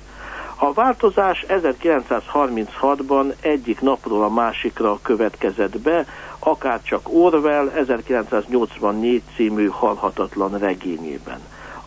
A 0.55 0.73
változás 0.73 1.45
1936-ban 1.47 3.33
egyik 3.41 3.81
napról 3.81 4.23
a 4.23 4.29
másikra 4.29 4.99
következett 5.01 5.79
be, 5.79 6.05
akár 6.39 6.81
csak 6.81 7.13
Orwell 7.13 7.69
1984 7.69 9.21
című 9.36 9.67
halhatatlan 9.67 10.57
regényében. 10.57 11.39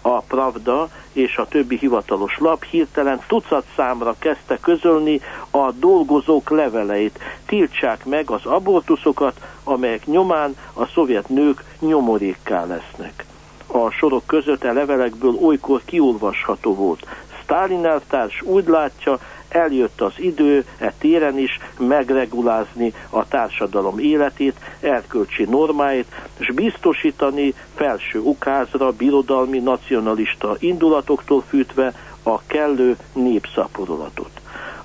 A 0.09 0.21
Pravda 0.21 0.89
és 1.13 1.37
a 1.37 1.47
többi 1.47 1.77
hivatalos 1.77 2.39
lap 2.39 2.65
hirtelen 2.65 3.21
tucat 3.27 3.65
számra 3.77 4.15
kezdte 4.19 4.59
közölni 4.61 5.21
a 5.51 5.73
dolgozók 5.73 6.51
leveleit. 6.51 7.19
Tiltsák 7.47 8.05
meg 8.05 8.31
az 8.31 8.45
abortuszokat, 8.45 9.41
amelyek 9.65 10.07
nyomán 10.07 10.57
a 10.73 10.87
szovjet 10.87 11.29
nők 11.29 11.65
nyomorékká 11.79 12.65
lesznek. 12.65 13.25
A 13.67 13.91
sorok 13.91 14.27
között 14.27 14.65
a 14.65 14.73
levelekből 14.73 15.35
olykor 15.35 15.81
kiolvasható 15.85 16.75
volt. 16.75 17.07
Stalin 17.43 17.87
elvtárs 17.87 18.43
úgy 18.43 18.67
látja, 18.67 19.19
eljött 19.49 20.01
az 20.01 20.13
idő 20.17 20.65
e 20.79 20.93
téren 20.99 21.39
is 21.39 21.59
megregulázni 21.79 22.93
a 23.11 23.29
társadalom 23.29 23.99
életét, 23.99 24.57
erkölcsi 24.81 25.45
normáit, 25.45 26.07
és 26.39 26.53
biztosítani 26.55 27.55
felső 27.75 28.19
ukázra, 28.19 28.91
birodalmi, 28.91 29.59
nacionalista 29.59 30.57
indulatoktól 30.59 31.43
fűtve 31.49 31.93
a 32.23 32.41
kellő 32.47 32.97
népszaporulatot. 33.13 34.31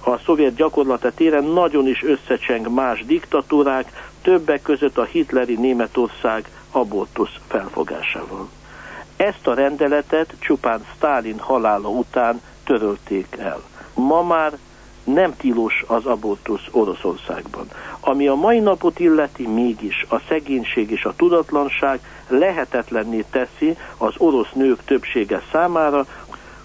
A 0.06 0.18
szovjet 0.18 0.56
gyakorlata 0.56 1.12
téren 1.12 1.44
nagyon 1.44 1.88
is 1.88 2.04
összecseng 2.04 2.74
más 2.74 3.06
diktatúrák, 3.06 4.10
többek 4.22 4.62
között 4.62 4.98
a 4.98 5.04
hitleri 5.04 5.56
Németország 5.56 6.50
abortusz 6.72 7.36
felfogásával. 7.48 8.50
Ezt 9.16 9.48
a 9.48 9.54
rendeletet 9.54 10.34
csupán 10.40 10.86
Stálin 10.96 11.40
halála 11.40 11.90
után 11.90 12.42
törölték 12.64 13.36
el 13.40 13.62
ma 13.94 14.24
már 14.24 14.58
nem 15.04 15.36
tilos 15.36 15.84
az 15.88 16.06
abortusz 16.06 16.68
Oroszországban. 16.72 17.68
Ami 18.00 18.28
a 18.28 18.36
mai 18.36 18.60
napot 18.60 19.00
illeti, 19.00 19.48
mégis 19.48 20.06
a 20.10 20.20
szegénység 20.28 20.92
és 20.92 21.06
a 21.06 21.16
tudatlanság 21.16 22.00
lehetetlenné 22.28 23.26
teszi 23.32 23.78
az 23.98 24.14
orosz 24.18 24.52
nők 24.54 24.84
többsége 24.84 25.42
számára, 25.52 26.06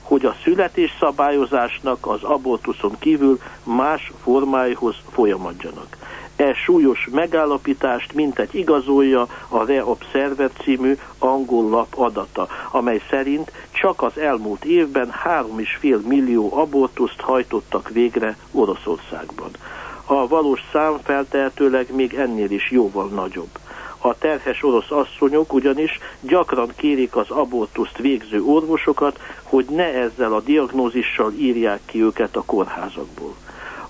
hogy 0.03 0.25
a 0.25 0.37
születés 0.45 0.97
szabályozásnak 1.01 2.07
az 2.07 2.23
abortuszon 2.23 2.97
kívül 2.99 3.39
más 3.63 4.13
formáihoz 4.23 4.95
folyamadjanak. 5.11 5.97
E 6.37 6.55
súlyos 6.55 7.09
megállapítást 7.11 8.13
mintegy 8.13 8.55
igazolja 8.55 9.27
a 9.49 9.65
Reobserver 9.65 10.51
című 10.63 10.99
angol 11.19 11.69
lap 11.71 11.95
adata, 11.99 12.49
amely 12.71 13.01
szerint 13.11 13.53
csak 13.71 14.03
az 14.03 14.19
elmúlt 14.19 14.65
évben 14.65 15.13
3,5 15.25 16.03
millió 16.03 16.57
abortuszt 16.57 17.21
hajtottak 17.21 17.89
végre 17.89 18.37
Oroszországban. 18.53 19.51
A 20.05 20.27
valós 20.29 20.61
szám 20.73 20.99
feltehetőleg 21.03 21.95
még 21.95 22.15
ennél 22.15 22.51
is 22.51 22.71
jóval 22.71 23.09
nagyobb. 23.09 23.59
A 23.99 24.19
terhes 24.19 24.63
orosz 24.63 24.91
asszonyok 24.91 25.53
ugyanis 25.53 25.99
gyakran 26.21 26.73
kérik 26.77 27.17
az 27.17 27.31
abortuszt 27.31 27.99
végző 27.99 28.43
orvosokat, 28.43 29.19
hogy 29.43 29.65
ne 29.69 29.95
ezzel 29.95 30.33
a 30.33 30.41
diagnózissal 30.41 31.33
írják 31.33 31.81
ki 31.85 32.03
őket 32.03 32.37
a 32.37 32.43
kórházakból 32.47 33.35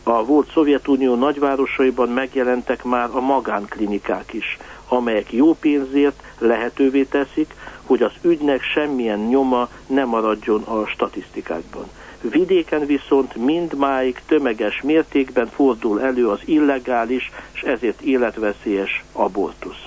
a 0.08 0.24
volt 0.24 0.50
Szovjetunió 0.52 1.14
nagyvárosaiban 1.14 2.08
megjelentek 2.08 2.84
már 2.84 3.08
a 3.12 3.20
magánklinikák 3.20 4.32
is, 4.32 4.58
amelyek 4.88 5.32
jó 5.32 5.54
pénzért 5.54 6.22
lehetővé 6.38 7.02
teszik, 7.04 7.54
hogy 7.82 8.02
az 8.02 8.12
ügynek 8.22 8.62
semmilyen 8.62 9.18
nyoma 9.18 9.68
ne 9.86 10.04
maradjon 10.04 10.62
a 10.62 10.86
statisztikákban. 10.86 11.84
Vidéken 12.20 12.86
viszont 12.86 13.34
mindmáig 13.34 14.20
tömeges 14.26 14.82
mértékben 14.82 15.46
fordul 15.46 16.00
elő 16.00 16.28
az 16.28 16.40
illegális 16.44 17.30
és 17.52 17.62
ezért 17.62 18.00
életveszélyes 18.00 19.04
abortusz. 19.12 19.85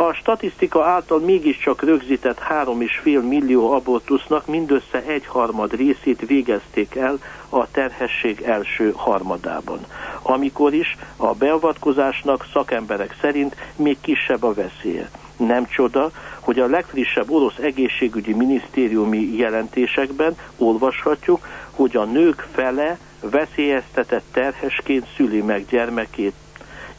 A 0.00 0.12
statisztika 0.12 0.84
által 0.84 1.18
mégiscsak 1.18 1.82
rögzített 1.82 2.38
3,5 2.50 3.28
millió 3.28 3.70
abortusznak 3.72 4.46
mindössze 4.46 5.02
egy 5.06 5.26
harmad 5.26 5.74
részét 5.74 6.26
végezték 6.26 6.94
el 6.94 7.18
a 7.48 7.70
terhesség 7.70 8.40
első 8.40 8.92
harmadában, 8.96 9.78
amikor 10.22 10.74
is 10.74 10.96
a 11.16 11.34
beavatkozásnak 11.34 12.46
szakemberek 12.52 13.16
szerint 13.20 13.56
még 13.76 13.96
kisebb 14.00 14.42
a 14.42 14.54
veszélye. 14.54 15.10
Nem 15.36 15.66
csoda, 15.66 16.10
hogy 16.40 16.58
a 16.58 16.66
legfrissebb 16.66 17.30
orosz 17.30 17.58
egészségügyi 17.58 18.32
minisztériumi 18.32 19.36
jelentésekben 19.36 20.36
olvashatjuk, 20.56 21.46
hogy 21.70 21.96
a 21.96 22.04
nők 22.04 22.46
fele 22.52 22.98
veszélyeztetett 23.20 24.24
terhesként 24.32 25.06
szüli 25.16 25.40
meg 25.42 25.66
gyermekét 25.70 26.34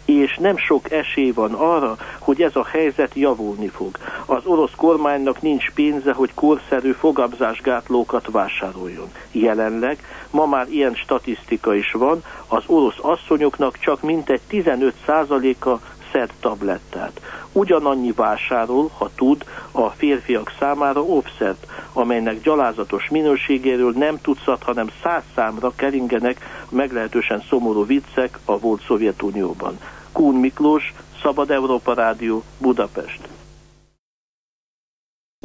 és 0.09 0.37
nem 0.37 0.57
sok 0.57 0.91
esély 0.91 1.31
van 1.31 1.53
arra, 1.53 1.97
hogy 2.19 2.41
ez 2.41 2.55
a 2.55 2.65
helyzet 2.65 3.13
javulni 3.13 3.67
fog. 3.67 3.97
Az 4.25 4.45
orosz 4.45 4.75
kormánynak 4.75 5.41
nincs 5.41 5.71
pénze, 5.71 6.13
hogy 6.13 6.33
korszerű 6.33 6.91
fogabzásgátlókat 6.91 8.27
vásároljon. 8.31 9.11
Jelenleg 9.31 10.03
ma 10.29 10.45
már 10.45 10.67
ilyen 10.69 10.93
statisztika 10.93 11.75
is 11.75 11.91
van, 11.91 12.23
az 12.47 12.63
orosz 12.65 12.97
asszonyoknak 13.01 13.77
csak 13.79 14.01
mintegy 14.01 14.41
15%-a 14.51 15.79
szed 16.11 16.29
tablettát. 16.39 17.21
Ugyanannyi 17.51 18.11
vásárol, 18.11 18.91
ha 18.97 19.09
tud, 19.15 19.43
a 19.71 19.89
férfiak 19.89 20.53
számára 20.59 21.03
offset, 21.03 21.67
amelynek 21.93 22.41
gyalázatos 22.41 23.09
minőségéről 23.09 23.91
nem 23.91 24.21
tucat, 24.21 24.63
hanem 24.63 24.87
száz 25.03 25.23
számra 25.35 25.71
keringenek 25.75 26.65
meglehetősen 26.69 27.43
szomorú 27.49 27.85
viccek 27.85 28.39
a 28.45 28.59
volt 28.59 28.81
Szovjetunióban. 28.87 29.77
Kún 30.11 30.35
Miklós, 30.35 30.93
Szabad 31.21 31.49
Európa 31.49 31.93
Rádió, 31.93 32.43
Budapest. 32.57 33.29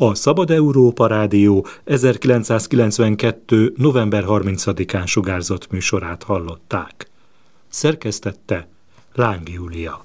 A 0.00 0.14
Szabad 0.14 0.50
Európa 0.50 1.06
Rádió 1.06 1.66
1992. 1.84 3.72
november 3.76 4.24
30-án 4.26 5.06
sugárzott 5.06 5.70
műsorát 5.70 6.22
hallották. 6.22 7.08
Szerkesztette 7.68 8.68
Láng 9.14 9.48
Júlia. 9.48 10.04